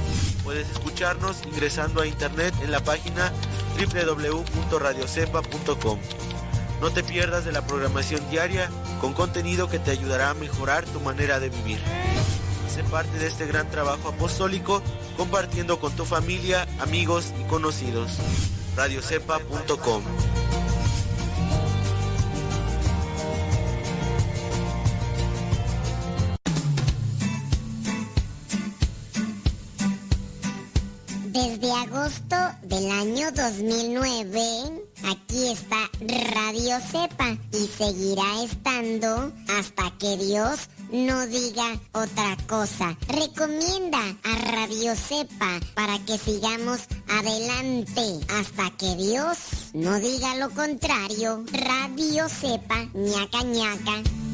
[0.43, 3.33] Puedes escucharnos ingresando a internet en la página
[3.79, 5.99] www.radiocepa.com.
[6.81, 8.71] No te pierdas de la programación diaria
[9.01, 11.79] con contenido que te ayudará a mejorar tu manera de vivir.
[12.73, 14.83] Sé parte de este gran trabajo apostólico
[15.17, 18.19] compartiendo con tu familia, amigos y conocidos.
[18.77, 20.03] radiocepa.com
[33.27, 34.41] año 2009,
[35.05, 35.91] aquí está
[36.33, 42.97] Radio Cepa y seguirá estando hasta que Dios no diga otra cosa.
[43.09, 49.39] Recomienda a Radio Cepa para que sigamos adelante hasta que Dios
[49.73, 51.45] no diga lo contrario.
[51.53, 54.26] Radio Cepa, ñaca ñaca.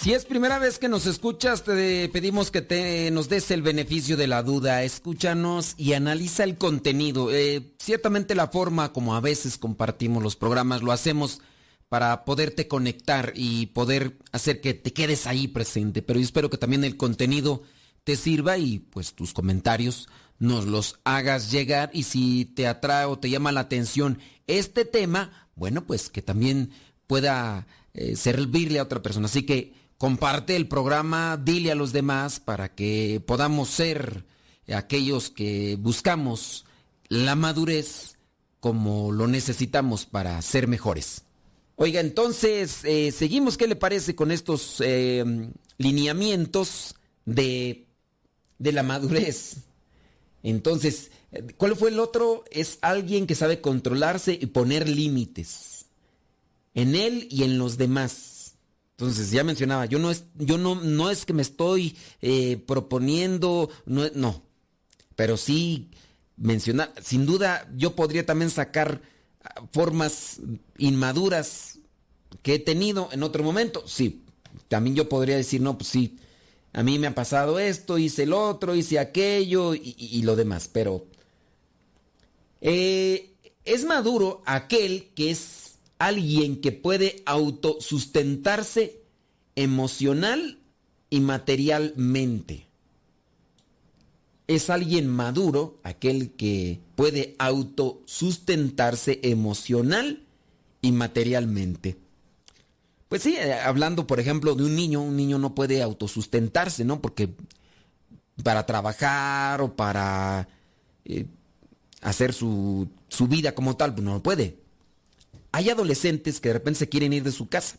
[0.00, 4.16] Si es primera vez que nos escuchas, te pedimos que te, nos des el beneficio
[4.16, 4.82] de la duda.
[4.82, 7.30] Escúchanos y analiza el contenido.
[7.30, 11.42] Eh, ciertamente la forma como a veces compartimos los programas lo hacemos
[11.90, 16.00] para poderte conectar y poder hacer que te quedes ahí presente.
[16.00, 17.62] Pero yo espero que también el contenido
[18.02, 20.08] te sirva y pues tus comentarios
[20.38, 21.90] nos los hagas llegar.
[21.92, 26.70] Y si te atrae o te llama la atención este tema, bueno, pues que también
[27.06, 29.26] pueda eh, servirle a otra persona.
[29.26, 34.24] Así que comparte el programa, dile a los demás para que podamos ser
[34.74, 36.64] aquellos que buscamos
[37.08, 38.16] la madurez
[38.60, 41.24] como lo necesitamos para ser mejores.
[41.76, 45.22] Oiga, entonces, eh, seguimos, ¿qué le parece con estos eh,
[45.76, 46.94] lineamientos
[47.26, 47.86] de,
[48.58, 49.56] de la madurez?
[50.42, 51.10] Entonces,
[51.58, 52.44] ¿cuál fue el otro?
[52.50, 55.84] Es alguien que sabe controlarse y poner límites
[56.72, 58.39] en él y en los demás.
[59.00, 63.70] Entonces, ya mencionaba, yo no es, yo no, no es que me estoy eh, proponiendo,
[63.86, 64.42] no, no,
[65.16, 65.88] pero sí
[66.36, 69.00] mencionar, sin duda yo podría también sacar
[69.72, 70.40] formas
[70.76, 71.78] inmaduras
[72.42, 74.22] que he tenido en otro momento, sí.
[74.68, 76.18] También yo podría decir, no, pues sí,
[76.74, 81.06] a mí me ha pasado esto, hice el otro, hice aquello y, lo demás, pero
[82.60, 83.32] eh,
[83.64, 85.69] es maduro aquel que es
[86.00, 89.02] alguien que puede autosustentarse
[89.54, 90.58] emocional
[91.10, 92.66] y materialmente.
[94.48, 100.24] Es alguien maduro aquel que puede autosustentarse emocional
[100.80, 101.98] y materialmente.
[103.10, 107.02] Pues sí, eh, hablando por ejemplo de un niño, un niño no puede autosustentarse, ¿no?
[107.02, 107.28] Porque
[108.42, 110.48] para trabajar o para
[111.04, 111.26] eh,
[112.00, 114.59] hacer su, su, vida como tal, pues no puede.
[115.52, 117.76] Hay adolescentes que de repente se quieren ir de su casa.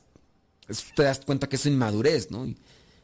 [0.96, 2.48] Te das cuenta que es inmadurez, ¿no?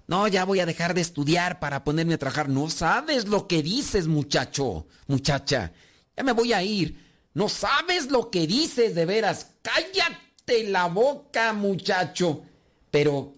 [0.08, 2.48] no, ya voy a dejar de estudiar para ponerme a trabajar.
[2.48, 5.74] No sabes lo que dices, muchacho, muchacha.
[6.16, 7.06] Ya me voy a ir.
[7.34, 9.52] No sabes lo que dices, de veras.
[9.62, 12.42] Cállate la boca, muchacho.
[12.90, 13.34] Pero,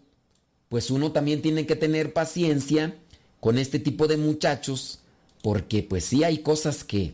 [0.69, 2.95] pues uno también tiene que tener paciencia
[3.39, 4.99] con este tipo de muchachos,
[5.41, 7.13] porque pues sí hay cosas que,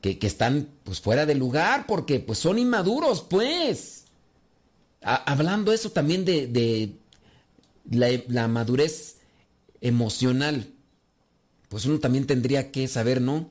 [0.00, 4.04] que, están pues fuera de lugar, porque pues son inmaduros, pues.
[5.02, 6.96] hablando eso también de,
[7.88, 9.18] la, madurez
[9.80, 10.72] emocional,
[11.68, 13.50] pues uno también tendría que saber, ¿no?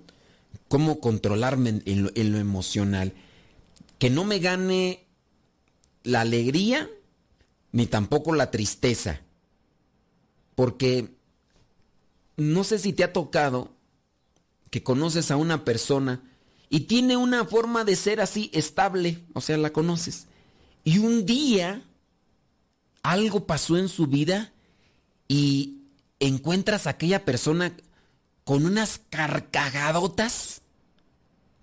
[0.67, 3.13] Cómo controlarme en lo emocional.
[3.97, 5.05] Que no me gane
[6.03, 6.89] la alegría
[7.71, 9.21] ni tampoco la tristeza.
[10.55, 11.15] Porque
[12.37, 13.73] no sé si te ha tocado
[14.69, 16.28] que conoces a una persona
[16.69, 20.27] y tiene una forma de ser así estable, o sea, la conoces.
[20.83, 21.83] Y un día
[23.01, 24.53] algo pasó en su vida
[25.27, 25.81] y
[26.19, 27.75] encuentras a aquella persona
[28.43, 30.61] con unas carcagadotas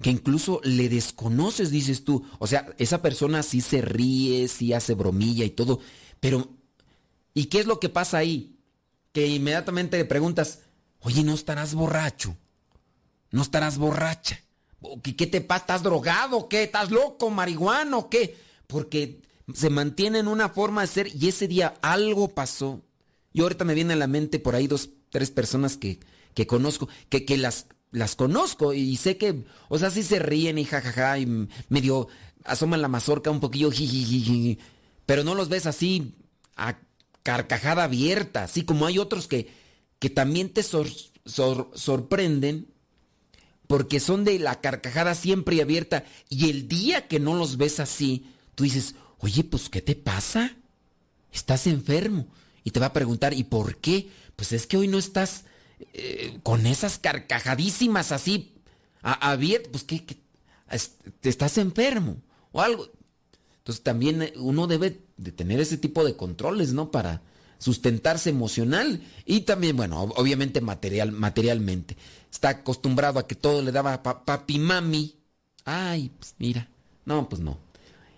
[0.03, 2.25] que incluso le desconoces, dices tú.
[2.39, 5.81] O sea, esa persona sí se ríe, sí hace bromilla y todo,
[6.21, 6.49] pero
[7.33, 8.57] ¿y qué es lo que pasa ahí?
[9.13, 10.61] Que inmediatamente le preguntas,
[11.01, 12.37] oye, ¿no estarás borracho?
[13.31, 14.41] ¿No estarás borracha?
[15.03, 15.61] ¿Qué, te pasa?
[15.61, 16.49] ¿Estás drogado?
[16.49, 16.65] ¿Qué?
[16.65, 18.09] ¿Estás loco, marihuano?
[18.09, 18.37] ¿Qué?
[18.67, 19.21] Porque
[19.55, 22.83] se mantiene en una forma de ser y ese día algo pasó.
[23.33, 26.01] Y ahorita me viene a la mente por ahí dos, tres personas que,
[26.35, 30.59] que conozco, que, que las las conozco y sé que, o sea, sí se ríen
[30.59, 32.09] y jajaja y medio
[32.45, 33.71] asoman la mazorca un poquillo,
[35.07, 36.15] pero no los ves así
[36.57, 36.79] a
[37.23, 39.51] carcajada abierta, así como hay otros que,
[39.99, 40.63] que también te
[41.25, 42.69] sorprenden
[43.67, 48.33] porque son de la carcajada siempre abierta y el día que no los ves así,
[48.55, 50.57] tú dices, oye, pues, ¿qué te pasa?
[51.33, 52.29] Estás enfermo.
[52.65, 54.11] Y te va a preguntar, ¿y por qué?
[54.35, 55.45] Pues es que hoy no estás
[55.93, 58.55] eh, con esas carcajadísimas así
[59.03, 60.01] abiertas, pues que,
[61.21, 62.17] te estás enfermo
[62.53, 62.91] o algo.
[63.59, 66.91] Entonces también eh, uno debe de tener ese tipo de controles, ¿no?
[66.91, 67.23] Para
[67.59, 71.97] sustentarse emocional y también, bueno, obviamente material, materialmente.
[72.31, 75.15] Está acostumbrado a que todo le daba papi mami.
[75.65, 76.69] Ay, pues mira,
[77.05, 77.59] no, pues no.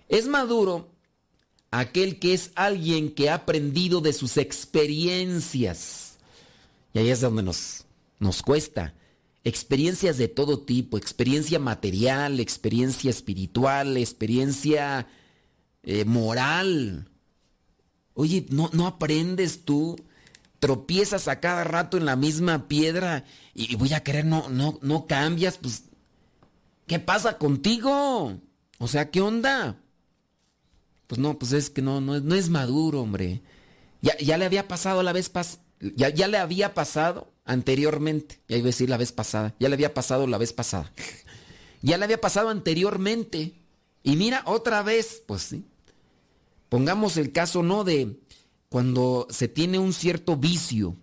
[0.08, 0.90] Es maduro
[1.70, 6.08] aquel que es alguien que ha aprendido de sus experiencias
[6.92, 7.84] y ahí es donde nos,
[8.18, 8.94] nos cuesta.
[9.44, 15.06] Experiencias de todo tipo, experiencia material, experiencia espiritual, experiencia
[15.82, 17.08] eh, moral.
[18.20, 19.96] Oye, ¿no, ¿no aprendes tú?
[20.58, 25.06] Tropiezas a cada rato en la misma piedra y, voy a querer, no, no, no
[25.06, 25.84] cambias, pues,
[26.88, 28.40] ¿qué pasa contigo?
[28.78, 29.80] O sea, ¿qué onda?
[31.06, 33.40] Pues no, pues es que no, no, no es maduro, hombre.
[34.02, 38.40] Ya, ya le había pasado la vez pasada ya, ya le había pasado anteriormente.
[38.48, 39.54] Ya iba a decir la vez pasada.
[39.58, 40.92] Ya le había pasado la vez pasada.
[41.82, 43.54] ya le había pasado anteriormente.
[44.02, 45.64] Y mira, otra vez, pues sí.
[46.68, 47.84] Pongamos el caso, ¿no?
[47.84, 48.20] De
[48.68, 50.96] cuando se tiene un cierto vicio.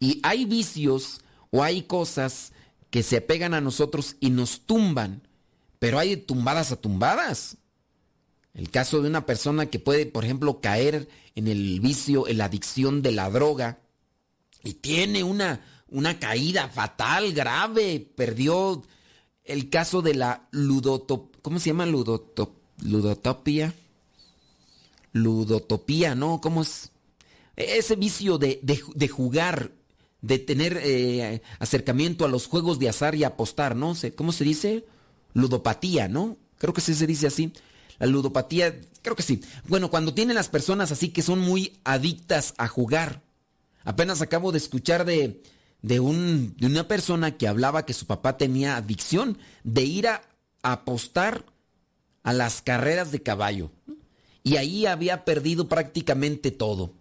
[0.00, 1.20] Y hay vicios
[1.50, 2.52] o hay cosas
[2.90, 5.22] que se pegan a nosotros y nos tumban.
[5.78, 7.56] Pero hay tumbadas a tumbadas.
[8.54, 12.46] El caso de una persona que puede, por ejemplo, caer en el vicio, en la
[12.46, 13.78] adicción de la droga
[14.64, 18.00] y tiene una, una caída fatal, grave.
[18.16, 18.82] Perdió
[19.44, 21.38] el caso de la ludotopía.
[21.42, 23.72] ¿Cómo se llama ludotopía?
[25.12, 26.40] Ludotopía, ¿no?
[26.40, 26.90] ¿Cómo es?
[27.56, 28.60] Ese vicio de,
[29.10, 29.72] jugar,
[30.22, 33.94] de tener eh, acercamiento a los juegos de azar y apostar, ¿no?
[34.14, 34.84] ¿Cómo se dice?
[35.34, 36.36] Ludopatía, ¿no?
[36.58, 37.52] Creo que sí se dice así.
[37.98, 39.42] La ludopatía, creo que sí.
[39.66, 43.22] Bueno, cuando tienen las personas así que son muy adictas a jugar,
[43.88, 45.42] Apenas acabo de escuchar de,
[45.80, 50.20] de, un, de una persona que hablaba que su papá tenía adicción de ir a,
[50.62, 51.46] apostar
[52.22, 53.70] a las carreras de caballo.
[54.48, 56.94] Y ahí había perdido prácticamente todo.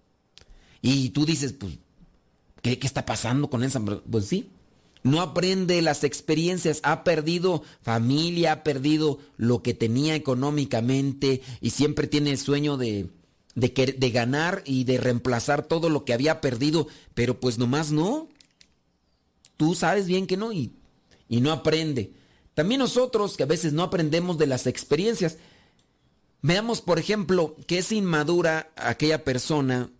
[0.81, 1.77] Y tú dices, pues,
[2.61, 3.79] ¿qué, está pasando con esa?
[3.79, 4.49] Pues sí,
[5.03, 12.07] no aprende las experiencias, ha perdido familia, ha perdido lo que tenía económicamente y siempre
[12.07, 13.07] tiene el sueño de,
[13.55, 18.27] de, ganar y de reemplazar todo lo que había perdido, pero pues nomás no.
[19.55, 20.73] Tú sabes bien que no y
[21.29, 22.11] no aprende.
[22.55, 25.37] También nosotros que a veces no aprendemos de las experiencias.
[26.47, 29.91] Veamos, por ejemplo, que es inmadura aquella persona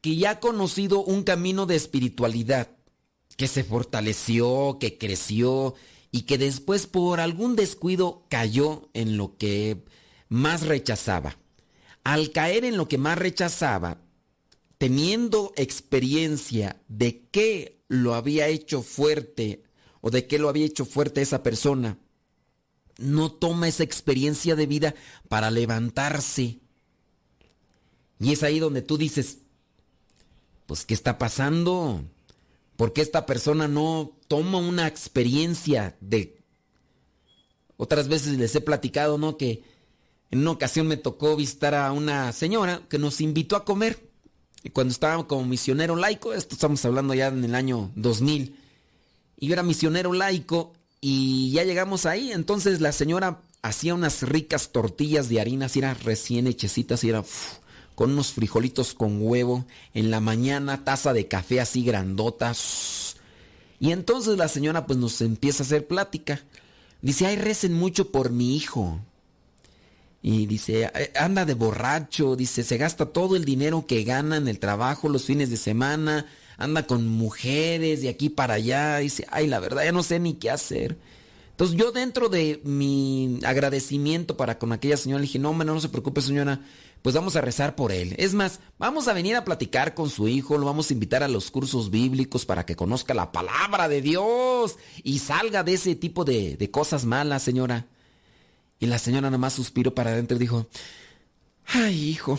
[0.00, 2.70] que ya ha conocido un camino de espiritualidad
[3.36, 5.74] que se fortaleció, que creció
[6.10, 9.84] y que después por algún descuido cayó en lo que
[10.30, 11.36] más rechazaba.
[12.02, 14.00] Al caer en lo que más rechazaba,
[14.78, 19.64] teniendo experiencia de qué lo había hecho fuerte
[20.00, 21.98] o de qué lo había hecho fuerte esa persona,
[22.98, 24.94] no toma esa experiencia de vida
[25.28, 26.60] para levantarse.
[28.20, 29.38] Y es ahí donde tú dices,
[30.66, 32.04] pues, ¿qué está pasando?
[32.76, 36.40] Porque esta persona no toma una experiencia de...
[37.76, 39.36] Otras veces les he platicado, ¿no?
[39.36, 39.64] Que
[40.30, 44.10] en una ocasión me tocó visitar a una señora que nos invitó a comer.
[44.62, 48.56] Y cuando estaba como misionero laico, esto estamos hablando ya en el año 2000,
[49.36, 50.72] y yo era misionero laico
[51.06, 55.98] y ya llegamos ahí, entonces la señora hacía unas ricas tortillas de harina, así eran
[56.02, 57.22] recién hechecitas y era
[57.94, 63.16] con unos frijolitos con huevo, en la mañana taza de café así grandotas.
[63.78, 66.40] Y entonces la señora pues nos empieza a hacer plática.
[67.02, 68.98] Dice, ay, recen mucho por mi hijo.
[70.22, 74.58] Y dice, anda de borracho, dice, se gasta todo el dinero que gana en el
[74.58, 76.24] trabajo los fines de semana,
[76.56, 78.98] anda con mujeres de aquí para allá.
[78.98, 80.98] Dice, ay, la verdad ya no sé ni qué hacer.
[81.50, 85.80] Entonces yo dentro de mi agradecimiento para con aquella señora le dije, no, hombre, no
[85.80, 86.60] se preocupe señora,
[87.00, 88.14] pues vamos a rezar por él.
[88.18, 91.28] Es más, vamos a venir a platicar con su hijo, lo vamos a invitar a
[91.28, 96.24] los cursos bíblicos para que conozca la palabra de Dios y salga de ese tipo
[96.24, 97.86] de, de cosas malas, señora.
[98.80, 100.66] Y la señora nada más suspiró para adentro y dijo,
[101.66, 102.36] ay, hijo,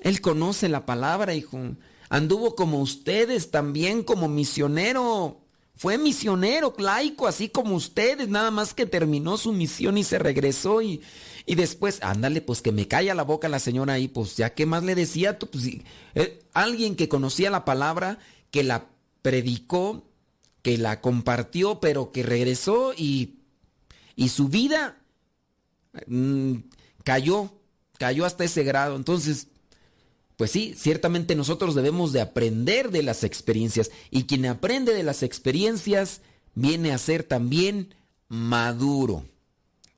[0.00, 1.58] él conoce la palabra, hijo.
[2.12, 5.40] Anduvo como ustedes también como misionero.
[5.74, 10.82] Fue misionero laico, así como ustedes, nada más que terminó su misión y se regresó
[10.82, 11.00] y,
[11.46, 14.66] y después, ándale, pues que me calla la boca la señora ahí, pues ya qué
[14.66, 15.64] más le decía, pues,
[16.14, 18.18] eh, alguien que conocía la palabra,
[18.50, 18.90] que la
[19.22, 20.04] predicó,
[20.60, 23.38] que la compartió, pero que regresó y,
[24.16, 24.98] y su vida
[26.06, 26.56] mmm,
[27.04, 27.54] cayó,
[27.96, 28.96] cayó hasta ese grado.
[28.96, 29.48] Entonces,
[30.36, 35.22] pues sí, ciertamente nosotros debemos de aprender de las experiencias y quien aprende de las
[35.22, 36.20] experiencias
[36.54, 37.94] viene a ser también
[38.28, 39.24] maduro.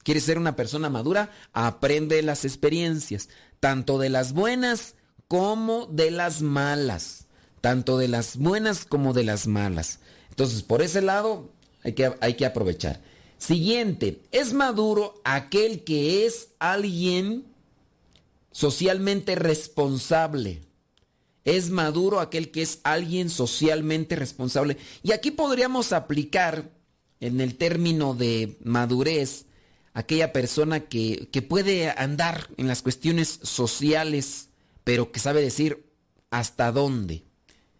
[0.03, 1.31] ¿Quieres ser una persona madura?
[1.53, 3.29] Aprende las experiencias,
[3.59, 4.97] tanto de las buenas
[5.29, 7.27] como de las malas.
[7.61, 10.01] Tanto de las buenas como de las malas.
[10.29, 11.51] Entonces, por ese lado,
[11.83, 13.01] hay que, hay que aprovechar.
[13.39, 17.54] Siguiente, es maduro aquel que es alguien
[18.55, 20.63] socialmente responsable.
[21.45, 24.79] Es maduro aquel que es alguien socialmente responsable.
[25.03, 26.71] Y aquí podríamos aplicar
[27.21, 29.47] en el término de madurez
[29.93, 34.49] aquella persona que, que, puede andar en las cuestiones sociales,
[34.85, 35.85] pero que sabe decir
[36.31, 37.25] hasta dónde,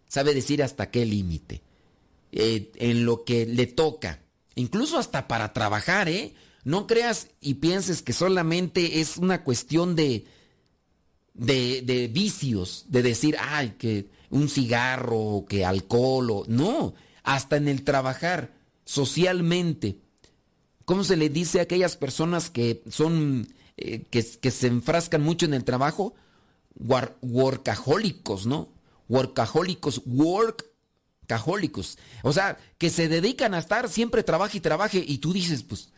[0.07, 1.61] sabe decir hasta qué límite,
[2.31, 4.21] eh, en lo que le toca,
[4.55, 6.33] incluso hasta para trabajar, ¿eh?
[6.63, 10.25] No creas y pienses que solamente es una cuestión de,
[11.35, 16.45] de, de vicios, de decir, ay, que un cigarro, que alcohol, o...
[16.47, 19.99] no, hasta en el trabajar socialmente
[20.85, 25.47] ¿Cómo se le dice a aquellas personas que son, eh, que, que, se enfrascan mucho
[25.47, 26.13] en el trabajo?
[26.75, 28.69] War, workahólicos, ¿no?
[29.09, 31.97] Workahólicos, workahólicos.
[32.21, 35.89] O sea, que se dedican a estar siempre trabaje y trabaje y tú dices, pues,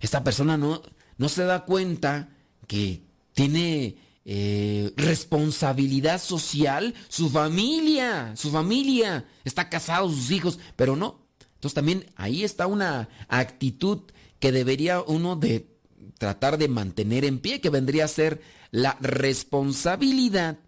[0.00, 0.82] esta persona no,
[1.16, 2.28] no se da cuenta
[2.66, 11.26] que tiene eh, responsabilidad social, su familia, su familia, está casado, sus hijos, pero no.
[11.54, 14.02] Entonces también ahí está una actitud
[14.38, 15.74] que debería uno de
[16.18, 20.58] tratar de mantener en pie, que vendría a ser la responsabilidad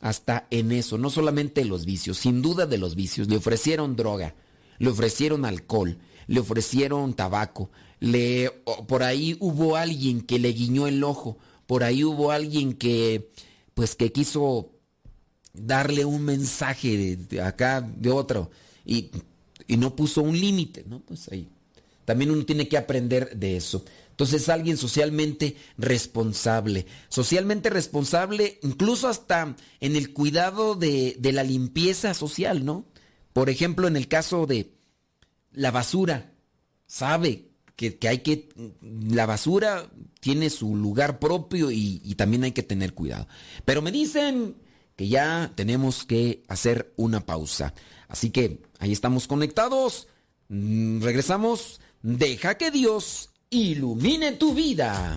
[0.00, 3.28] hasta en eso, no solamente los vicios, sin duda de los vicios.
[3.28, 4.34] Le ofrecieron droga,
[4.78, 8.50] le ofrecieron alcohol, le ofrecieron tabaco, le
[8.86, 13.30] por ahí hubo alguien que le guiñó el ojo, por ahí hubo alguien que
[13.74, 14.70] pues que quiso
[15.52, 18.50] darle un mensaje de, acá de otro
[18.84, 19.10] y,
[19.66, 21.00] y no puso un límite, ¿no?
[21.00, 21.48] Pues ahí
[22.04, 23.84] también uno tiene que aprender de eso.
[24.10, 26.86] Entonces alguien socialmente responsable.
[27.08, 32.84] Socialmente responsable incluso hasta en el cuidado de, de la limpieza social, ¿no?
[33.32, 34.72] Por ejemplo, en el caso de
[35.52, 36.32] la basura,
[36.86, 38.48] sabe que, hay que,
[38.80, 43.26] la basura tiene su lugar propio y, y también hay que tener cuidado.
[43.64, 44.56] Pero me dicen
[44.96, 47.74] que ya tenemos que hacer una pausa.
[48.08, 50.08] Así que ahí estamos conectados.
[50.48, 51.80] Mm, regresamos.
[52.02, 55.16] Deja que Dios ilumine tu vida.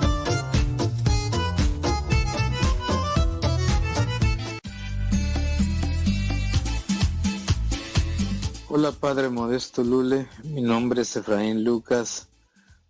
[8.73, 12.29] Hola Padre Modesto Lule, mi nombre es Efraín Lucas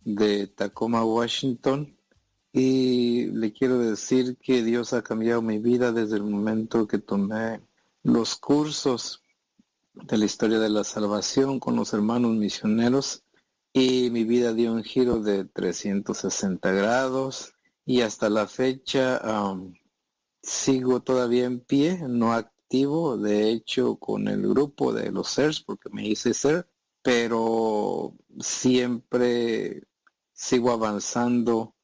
[0.05, 1.97] de Tacoma, Washington
[2.53, 7.61] y le quiero decir que Dios ha cambiado mi vida desde el momento que tomé
[8.03, 9.23] los cursos
[9.95, 13.23] de la historia de la salvación con los hermanos misioneros
[13.73, 17.55] y mi vida dio un giro de 360 grados
[17.87, 19.19] y hasta la fecha
[20.43, 22.33] sigo todavía en pie, no
[22.71, 26.69] de hecho, con el grupo de los CERS, porque me hice ser,
[27.01, 29.83] pero siempre
[30.31, 31.75] sigo avanzando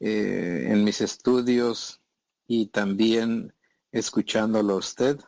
[0.00, 2.00] eh, en mis estudios
[2.46, 3.54] y también
[3.92, 5.20] escuchándolo a usted.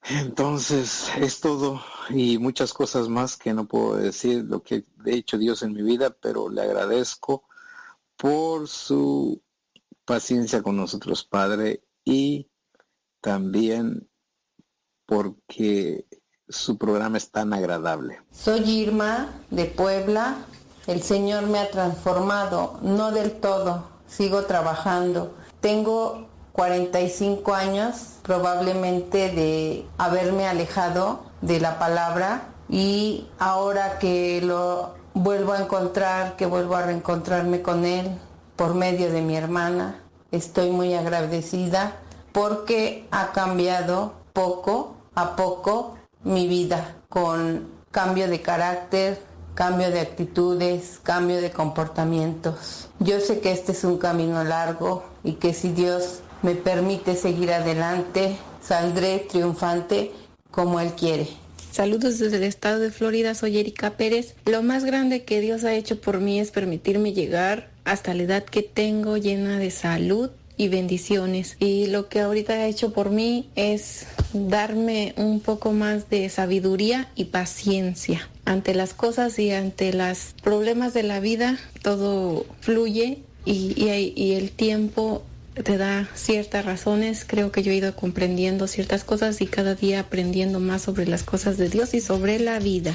[0.08, 5.36] Entonces, es todo y muchas cosas más que no puedo decir lo que ha hecho
[5.36, 7.44] Dios en mi vida, pero le agradezco
[8.16, 9.42] por su
[10.06, 12.50] paciencia con nosotros, Padre, y
[13.20, 14.09] también
[15.10, 16.06] porque
[16.48, 18.20] su programa es tan agradable.
[18.30, 20.36] Soy Irma de Puebla.
[20.86, 25.34] El Señor me ha transformado, no del todo, sigo trabajando.
[25.60, 35.54] Tengo 45 años probablemente de haberme alejado de la palabra y ahora que lo vuelvo
[35.54, 38.16] a encontrar, que vuelvo a reencontrarme con él
[38.54, 41.96] por medio de mi hermana, estoy muy agradecida
[42.32, 49.18] porque ha cambiado poco a poco mi vida con cambio de carácter,
[49.54, 52.88] cambio de actitudes, cambio de comportamientos.
[52.98, 57.52] Yo sé que este es un camino largo y que si Dios me permite seguir
[57.52, 60.12] adelante, saldré triunfante
[60.50, 61.28] como Él quiere.
[61.72, 64.34] Saludos desde el estado de Florida, soy Erika Pérez.
[64.46, 68.44] Lo más grande que Dios ha hecho por mí es permitirme llegar hasta la edad
[68.44, 70.30] que tengo llena de salud,
[70.60, 71.56] y bendiciones.
[71.58, 74.04] Y lo que ahorita ha hecho por mí es
[74.34, 78.28] darme un poco más de sabiduría y paciencia.
[78.44, 83.74] Ante las cosas y ante los problemas de la vida, todo fluye y,
[84.14, 85.22] y el tiempo
[85.64, 87.24] te da ciertas razones.
[87.26, 91.22] Creo que yo he ido comprendiendo ciertas cosas y cada día aprendiendo más sobre las
[91.22, 92.94] cosas de Dios y sobre la vida.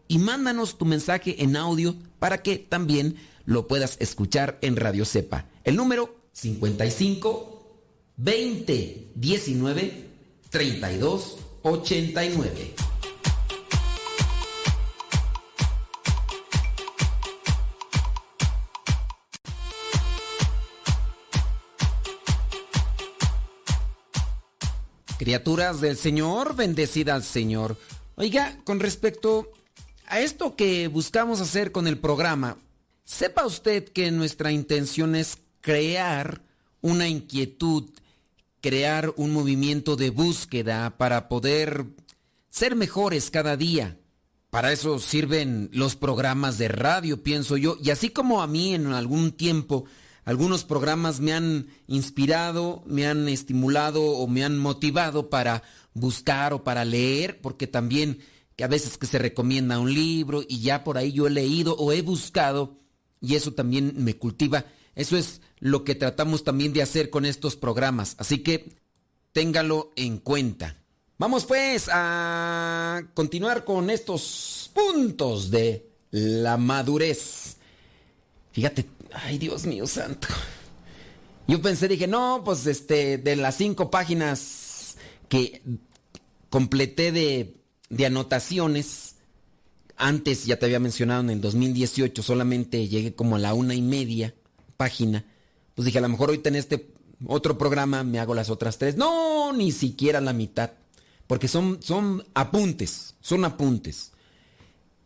[0.11, 5.45] y mándanos tu mensaje en audio para que también lo puedas escuchar en Radio Cepa.
[5.63, 7.79] El número 55
[8.17, 10.09] 20 19
[10.49, 12.73] 32 89.
[25.17, 27.77] Criaturas del Señor, bendecida al Señor.
[28.17, 29.53] Oiga, con respecto
[30.11, 32.57] a esto que buscamos hacer con el programa,
[33.05, 36.43] sepa usted que nuestra intención es crear
[36.81, 37.91] una inquietud,
[38.59, 41.85] crear un movimiento de búsqueda para poder
[42.49, 43.97] ser mejores cada día.
[44.49, 47.77] para eso sirven los programas de radio, pienso yo.
[47.81, 49.85] Y así como a mí en algún tiempo
[50.25, 56.65] algunos programas me han inspirado, me han estimulado o me han motivado para buscar o
[56.65, 58.19] para leer, porque también
[58.55, 61.75] que a veces que se recomienda un libro y ya por ahí yo he leído
[61.75, 62.77] o he buscado
[63.19, 64.65] y eso también me cultiva.
[64.95, 68.15] Eso es lo que tratamos también de hacer con estos programas.
[68.17, 68.75] Así que
[69.31, 70.77] téngalo en cuenta.
[71.17, 77.57] Vamos pues a continuar con estos puntos de la madurez.
[78.51, 80.27] Fíjate, ay Dios mío santo.
[81.47, 84.97] Yo pensé, dije, no, pues este, de las cinco páginas
[85.27, 85.61] que
[86.49, 87.60] completé de,
[87.91, 89.15] de anotaciones,
[89.97, 93.81] antes ya te había mencionado en el 2018, solamente llegué como a la una y
[93.81, 94.33] media
[94.77, 95.25] página.
[95.75, 96.89] Pues dije, a lo mejor ahorita en este
[97.27, 98.95] otro programa me hago las otras tres.
[98.95, 100.71] No, ni siquiera la mitad.
[101.27, 104.11] Porque son, son apuntes, son apuntes.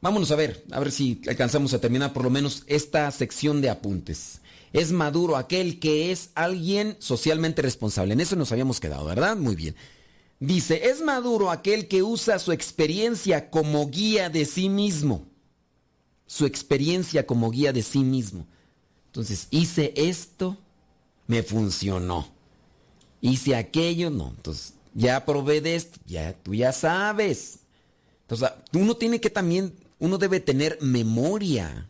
[0.02, 3.70] Vámonos a ver, a ver si alcanzamos a terminar por lo menos esta sección de
[3.70, 4.42] apuntes.
[4.74, 8.14] Es maduro aquel que es alguien socialmente responsable.
[8.14, 9.36] En eso nos habíamos quedado, ¿verdad?
[9.36, 9.76] Muy bien.
[10.40, 15.26] Dice, es maduro aquel que usa su experiencia como guía de sí mismo.
[16.28, 18.46] Su experiencia como guía de sí mismo.
[19.08, 20.58] Entonces, hice esto,
[21.28, 22.28] me funcionó.
[23.22, 24.34] Hice aquello, no.
[24.36, 27.60] Entonces, ya probé de esto, ya tú ya sabes.
[28.22, 31.90] Entonces, uno tiene que también, uno debe tener memoria.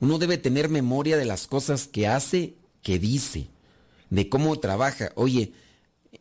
[0.00, 3.48] Uno debe tener memoria de las cosas que hace, que dice,
[4.10, 5.12] de cómo trabaja.
[5.14, 5.52] Oye,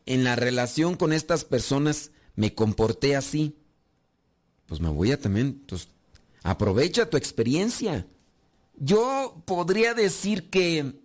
[0.08, 3.55] en la relación con estas personas me comporté así.
[4.66, 5.89] Pues me voy a también, entonces,
[6.43, 8.08] aprovecha tu experiencia.
[8.78, 10.99] Yo podría decir que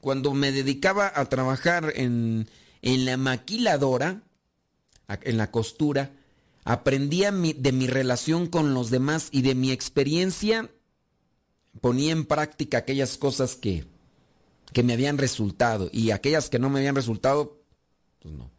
[0.00, 2.48] cuando me dedicaba a trabajar en,
[2.82, 4.22] en la maquiladora,
[5.08, 6.12] en la costura,
[6.64, 10.70] aprendía de mi relación con los demás y de mi experiencia
[11.80, 13.84] ponía en práctica aquellas cosas que,
[14.72, 17.55] que me habían resultado y aquellas que no me habían resultado,
[18.34, 18.50] pues.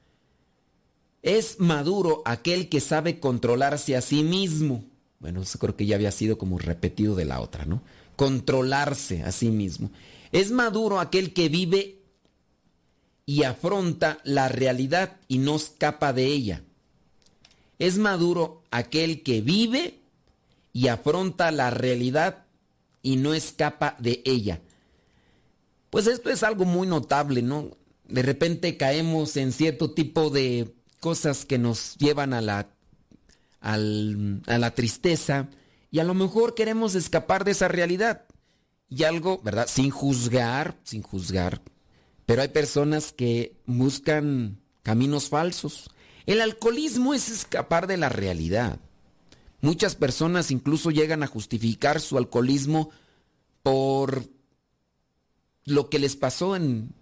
[1.23, 4.83] Es maduro aquel que sabe controlarse a sí mismo.
[5.19, 7.81] Bueno, eso creo que ya había sido como repetido de la otra, ¿no?
[8.15, 9.91] Controlarse a sí mismo.
[10.31, 11.99] Es maduro aquel que vive
[13.25, 16.63] y afronta la realidad y no escapa de ella.
[17.79, 19.99] Es maduro aquel que vive
[20.71, 22.45] y afronta la realidad
[23.01, 24.61] y no escapa de ella.
[25.89, 27.71] Pues esto es algo muy notable, ¿no?
[28.07, 32.69] De repente caemos en cierto tipo de cosas que nos llevan a la,
[33.59, 35.49] a la tristeza
[35.91, 38.25] y a lo mejor queremos escapar de esa realidad.
[38.89, 39.67] Y algo, ¿verdad?
[39.67, 41.61] Sin juzgar, sin juzgar.
[42.25, 45.89] Pero hay personas que buscan caminos falsos.
[46.25, 48.79] El alcoholismo es escapar de la realidad.
[49.61, 52.91] Muchas personas incluso llegan a justificar su alcoholismo
[53.63, 54.23] por
[55.65, 56.93] lo que les pasó en,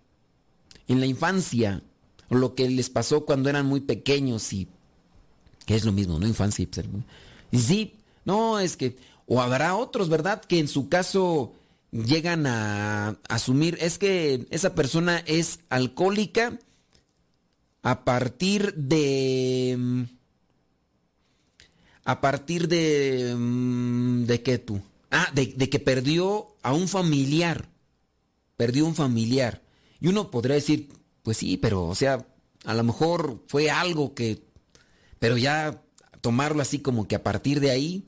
[0.88, 1.82] en la infancia,
[2.30, 4.68] o lo que les pasó cuando eran muy pequeños y
[5.66, 6.28] que es lo mismo, ¿no?
[6.28, 6.64] Infancia
[7.52, 7.58] y...
[7.58, 8.98] Sí, no, es que...
[9.28, 10.42] O habrá otros, ¿verdad?
[10.42, 11.54] Que en su caso
[11.92, 16.60] llegan a asumir, es que esa persona es alcohólica
[17.82, 20.06] a partir de...
[22.04, 23.34] A partir de...
[23.36, 24.82] Mm, ¿De qué tú?
[25.10, 27.70] Ah, de, de que perdió a un familiar.
[28.58, 29.65] Perdió un familiar.
[30.00, 30.90] Y uno podría decir,
[31.24, 32.26] pues sí, pero, o sea,
[32.66, 34.44] a lo mejor fue algo que...
[35.20, 35.82] Pero ya
[36.22, 38.06] tomarlo así como que a partir de ahí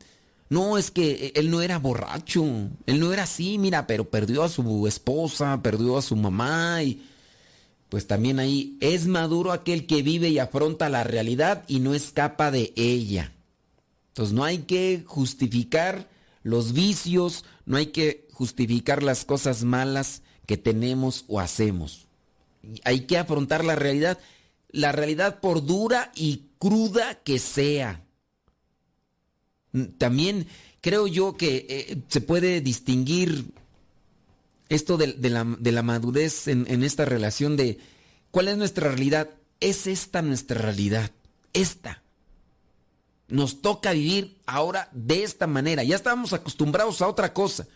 [0.49, 2.43] no, es que él no era borracho,
[2.85, 7.03] él no era así, mira, pero perdió a su esposa, perdió a su mamá y
[7.89, 12.49] pues también ahí es maduro aquel que vive y afronta la realidad y no escapa
[12.51, 13.33] de ella.
[14.09, 16.09] Entonces no hay que justificar
[16.43, 22.07] los vicios, no hay que justificar las cosas malas que tenemos o hacemos.
[22.83, 24.17] Hay que afrontar la realidad,
[24.71, 28.03] la realidad por dura y cruda que sea.
[29.99, 30.47] También
[30.81, 33.45] creo yo que eh, se puede distinguir
[34.69, 37.77] esto de, la, madurez en, en, esta relación de
[38.31, 39.29] cuál es nuestra realidad.
[39.59, 41.11] Es esta nuestra realidad.
[41.53, 42.01] Esta.
[43.27, 45.83] Nos toca vivir ahora de esta manera.
[45.83, 47.67] Ya estábamos acostumbrados a otra cosa.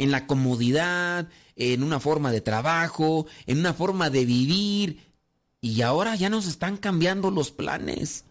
[0.00, 5.04] En la comodidad, en una forma de trabajo, en una forma de vivir.
[5.60, 8.24] Y ahora ya nos están cambiando los planes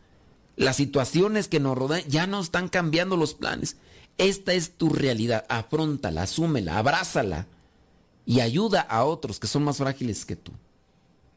[0.60, 3.78] las situaciones que nos rodean ya no están cambiando los planes.
[4.18, 5.46] Esta es tu realidad.
[5.48, 7.48] Afrontala, asúmela, abrázala
[8.26, 10.52] y ayuda a otros que son más frágiles que tú.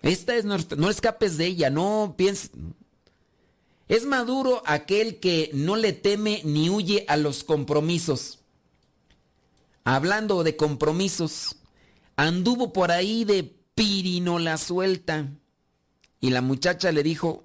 [0.02, 2.50] Esta es nuestra, no escapes de ella, no pienses.
[3.86, 8.40] Es maduro aquel que no le teme ni huye a los compromisos.
[9.84, 11.56] Hablando de compromisos,
[12.16, 13.42] anduvo por ahí de
[13.74, 15.28] pirinola suelta.
[16.20, 17.44] Y la muchacha le dijo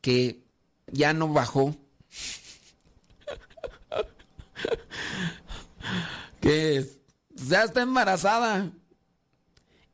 [0.00, 0.44] que
[0.90, 1.76] ya no bajó.
[6.40, 6.86] que
[7.34, 8.72] ya está embarazada.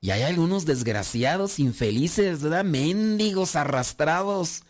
[0.01, 2.65] Y hay algunos desgraciados, infelices, ¿verdad?
[2.65, 4.63] Mendigos, arrastrados.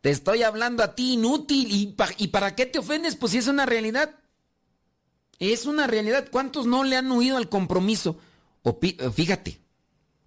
[0.00, 1.70] Te estoy hablando a ti, inútil.
[1.70, 3.16] ¿Y, ¿Y para qué te ofendes?
[3.16, 4.14] Pues si es una realidad.
[5.38, 6.28] Es una realidad.
[6.30, 8.18] ¿Cuántos no le han huido al compromiso?
[8.62, 8.78] O
[9.12, 9.60] fíjate,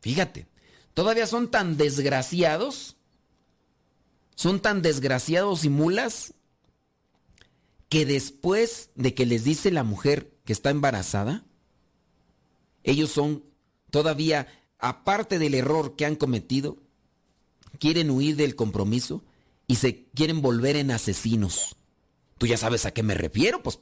[0.02, 0.48] fíjate.
[0.94, 2.96] Todavía son tan desgraciados.
[4.36, 6.34] Son tan desgraciados y mulas
[7.90, 11.44] que después de que les dice la mujer que está embarazada,
[12.84, 13.44] ellos son
[13.90, 14.48] todavía,
[14.78, 16.78] aparte del error que han cometido,
[17.80, 19.24] quieren huir del compromiso
[19.68, 21.76] y se quieren volver en asesinos.
[22.38, 23.80] Tú ya sabes a qué me refiero, pues.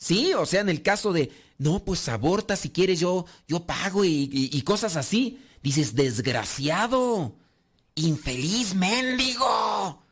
[0.00, 4.04] Sí, o sea, en el caso de, no, pues aborta si quieres, yo, yo pago
[4.04, 5.44] y, cosas así.
[5.62, 7.36] Dices, desgraciado,
[7.94, 10.02] infeliz mendigo.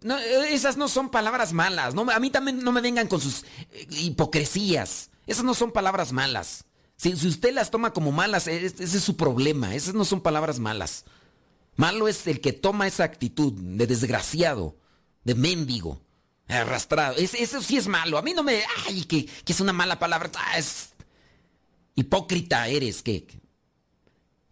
[0.00, 1.94] No, esas no son palabras malas.
[1.94, 5.10] No, a mí también no me vengan con sus eh, hipocresías.
[5.26, 6.64] Esas no son palabras malas.
[6.96, 9.74] Si, usted las toma como malas, e, ese es su problema.
[9.74, 11.04] Esas no son palabras malas.
[11.76, 14.78] Malo es el que toma esa actitud de desgraciado,
[15.24, 16.00] de mendigo,
[16.50, 17.16] arrastrado.
[17.16, 18.18] eso sí es malo.
[18.18, 18.62] A mí no me...
[18.86, 20.30] Ay, que, es una mala palabra.
[20.34, 20.60] Ah,
[21.94, 23.02] hipócrita eres.
[23.02, 23.26] Que,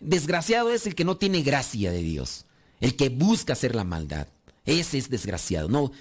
[0.00, 2.46] desgraciado es el que no tiene gracia de Dios.
[2.80, 4.28] El que busca hacer la maldad.
[4.64, 5.68] Ese es desgraciado.
[5.68, 5.92] No,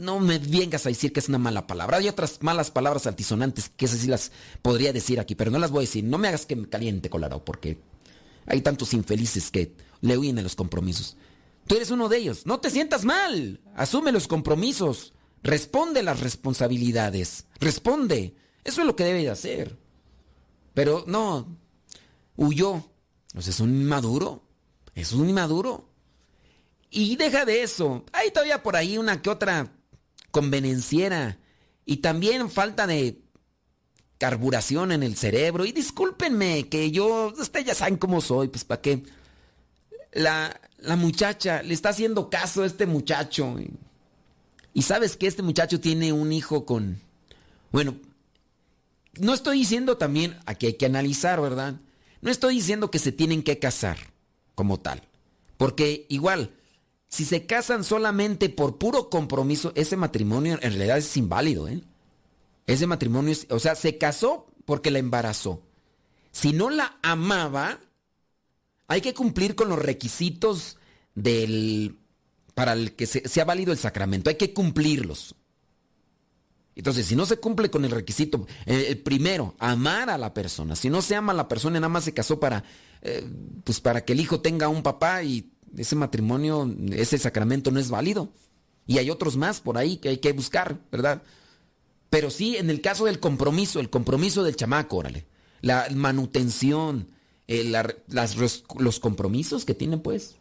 [0.00, 1.98] no me vengas a decir que es una mala palabra.
[1.98, 4.32] Hay otras malas palabras altisonantes que esas sí las
[4.62, 6.04] podría decir aquí, pero no las voy a decir.
[6.04, 7.78] No me hagas que me caliente, Colorado, porque
[8.46, 11.16] hay tantos infelices que le huyen a los compromisos.
[11.66, 12.46] Tú eres uno de ellos.
[12.46, 13.60] No te sientas mal.
[13.74, 15.12] Asume los compromisos.
[15.42, 17.46] Responde las responsabilidades.
[17.60, 18.34] Responde.
[18.64, 19.76] Eso es lo que debe de hacer.
[20.74, 21.56] Pero no,
[22.36, 22.84] huyó.
[23.32, 24.42] Pues es un inmaduro.
[24.94, 25.88] Es un inmaduro.
[26.90, 28.04] Y deja de eso.
[28.12, 29.72] Hay todavía por ahí una que otra
[30.30, 31.38] convenenciera.
[31.84, 33.22] Y también falta de
[34.18, 35.64] carburación en el cerebro.
[35.64, 39.02] Y discúlpenme que yo, ustedes ya saben cómo soy, pues para qué.
[40.12, 43.56] La, la, muchacha le está haciendo caso a este muchacho.
[44.76, 47.00] Y sabes que este muchacho tiene un hijo con...
[47.72, 47.96] Bueno,
[49.18, 51.80] no estoy diciendo también, aquí hay que analizar, ¿verdad?
[52.20, 53.96] No estoy diciendo que se tienen que casar
[54.54, 55.00] como tal.
[55.56, 56.50] Porque igual,
[57.08, 61.80] si se casan solamente por puro compromiso, ese matrimonio en realidad es inválido, ¿eh?
[62.66, 65.62] Ese matrimonio, es, o sea, se casó porque la embarazó.
[66.32, 67.80] Si no la amaba,
[68.88, 70.76] hay que cumplir con los requisitos
[71.14, 71.96] del
[72.56, 74.30] para el que sea válido el sacramento.
[74.30, 75.34] Hay que cumplirlos.
[76.74, 80.74] Entonces, si no se cumple con el requisito, el, primero, amar a la persona.
[80.74, 82.64] Si no se ama a la persona, nada más se casó para,
[83.02, 83.28] eh,
[83.62, 87.90] pues para que el hijo tenga un papá y ese matrimonio, ese sacramento no es
[87.90, 88.32] válido.
[88.86, 91.22] Y hay otros más por ahí que hay que buscar, ¿verdad?
[92.08, 95.26] Pero sí, en el caso del compromiso, el compromiso del chamaco, órale,
[95.60, 97.10] la manutención,
[97.48, 97.64] eh,
[98.08, 98.36] las,
[98.78, 100.36] los compromisos que tienen, pues.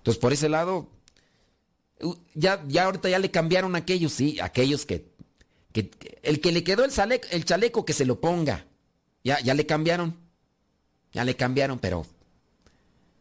[0.00, 0.90] Entonces, por ese lado,
[2.34, 5.12] ya, ya ahorita ya le cambiaron aquellos, sí, aquellos que,
[6.22, 6.92] el que le quedó el,
[7.30, 8.66] el chaleco que se lo ponga.
[9.24, 10.16] Ya, ya le cambiaron.
[11.12, 12.06] Ya le cambiaron, pero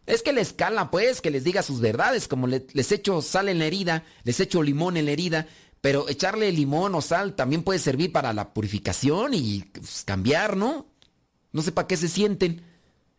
[0.05, 3.59] es que les cala, pues, que les diga sus verdades, como les echo sal en
[3.59, 5.47] la herida, les echo limón en la herida,
[5.81, 10.87] pero echarle limón o sal también puede servir para la purificación y pues, cambiar, ¿no?
[11.51, 12.63] No sé para qué se sienten.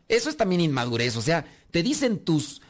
[0.08, 2.62] Eso es también inmadurez, o sea, te dicen tus,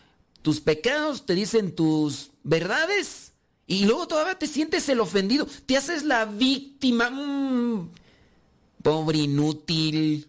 [0.43, 3.33] tus pecados, te dicen tus verdades
[3.67, 7.11] y luego todavía te sientes el ofendido, te haces la víctima.
[7.11, 7.91] Mm,
[8.83, 10.29] pobre inútil.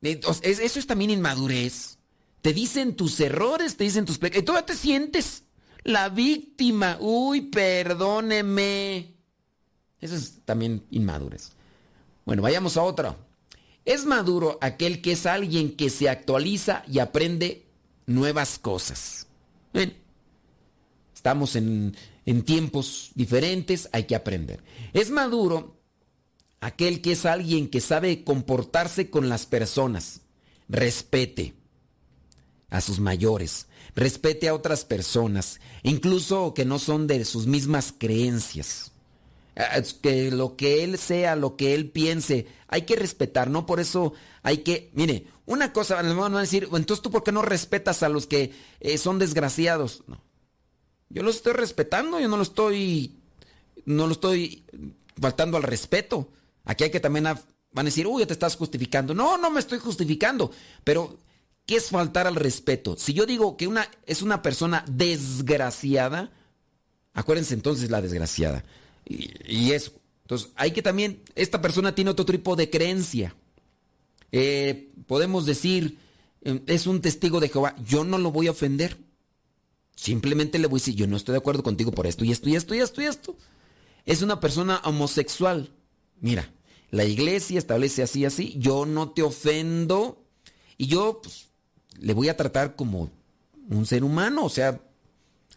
[0.00, 1.98] Eso es también inmadurez.
[2.42, 4.42] Te dicen tus errores, te dicen tus pecados.
[4.42, 5.44] Y todavía te sientes
[5.82, 6.98] la víctima.
[7.00, 9.14] Uy, perdóneme.
[10.00, 11.52] Eso es también inmadurez.
[12.24, 13.16] Bueno, vayamos a otro.
[13.84, 17.66] Es maduro aquel que es alguien que se actualiza y aprende
[18.06, 19.26] nuevas cosas.
[21.24, 21.96] Estamos en,
[22.44, 24.62] tiempos diferentes, hay que aprender.
[24.92, 25.80] Es maduro
[26.60, 30.20] aquel que es alguien que sabe comportarse con las personas.
[30.68, 31.54] Respete
[32.68, 38.92] a sus mayores, respete a otras personas, incluso que no son de sus mismas creencias.
[40.02, 44.12] que lo que él sea, lo que él piense, hay que respetar, no por eso
[44.42, 48.02] hay que, mire, una cosa, les van a decir, entonces tú por qué no respetas
[48.02, 50.04] a los que eh, son desgraciados?
[50.06, 50.23] No.
[51.08, 53.16] Yo los estoy respetando, yo no lo estoy,
[53.84, 54.64] no lo estoy
[55.20, 56.28] faltando al respeto.
[56.64, 57.38] Aquí hay que también van
[57.76, 59.14] a decir, uy, ya te estás justificando.
[59.14, 60.50] No, no me estoy justificando,
[60.82, 61.18] pero
[61.66, 62.96] ¿qué es faltar al respeto?
[62.96, 66.32] Si yo digo que una es una persona desgraciada,
[67.12, 68.64] acuérdense entonces la desgraciada.
[69.06, 69.92] Y, eso.
[70.22, 73.34] Entonces, hay que también, esta persona tiene otro tipo de creencia.
[74.32, 75.98] Eh, podemos decir,
[76.40, 78.96] em, es un testigo de Jehová, yo no lo voy a ofender.
[79.94, 82.48] Simplemente le voy a decir, yo no estoy de acuerdo contigo por esto y esto
[82.48, 83.36] y esto y esto y esto.
[84.04, 85.70] Es una persona homosexual.
[86.20, 86.50] Mira,
[86.90, 90.24] la iglesia establece así así, yo no te ofendo
[90.76, 91.48] y yo pues,
[91.98, 93.10] le voy a tratar como
[93.68, 94.80] un ser humano, o sea,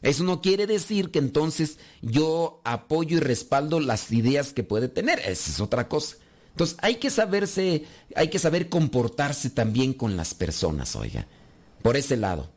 [0.01, 5.19] eso no quiere decir que entonces yo apoyo y respaldo las ideas que puede tener.
[5.19, 6.17] Esa es otra cosa.
[6.51, 7.85] Entonces hay que saberse,
[8.15, 11.27] hay que saber comportarse también con las personas, oiga.
[11.81, 12.51] Por ese lado.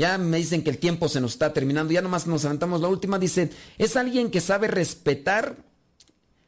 [0.00, 1.92] Ya me dicen que el tiempo se nos está terminando.
[1.92, 3.18] Ya nomás nos aventamos la última.
[3.18, 5.56] Dice, es alguien que sabe respetar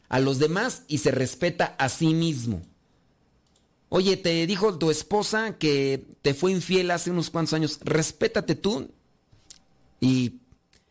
[0.08, 2.62] a los demás y se respeta a sí mismo.
[3.90, 7.78] Oye, te dijo tu esposa que te fue infiel hace unos cuantos años.
[7.82, 8.88] Respétate tú
[10.00, 10.40] y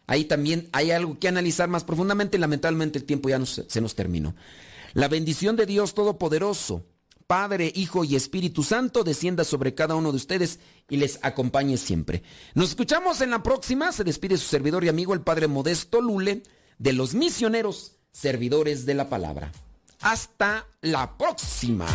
[0.05, 2.38] ahí también hay algo que analizar más profundamente.
[2.38, 4.36] Lamentablemente el tiempo ya se nos terminó.
[4.93, 6.86] La bendición de Dios Todopoderoso,
[7.32, 10.59] Padre, Hijo y Espíritu Santo, descienda sobre cada uno de ustedes
[10.89, 12.23] y les acompañe siempre.
[12.55, 13.93] Nos escuchamos en la próxima.
[13.93, 16.43] Se despide su servidor y amigo, el Padre Modesto Lule,
[16.77, 19.53] de los misioneros servidores de la palabra.
[20.01, 21.88] Hasta la próxima.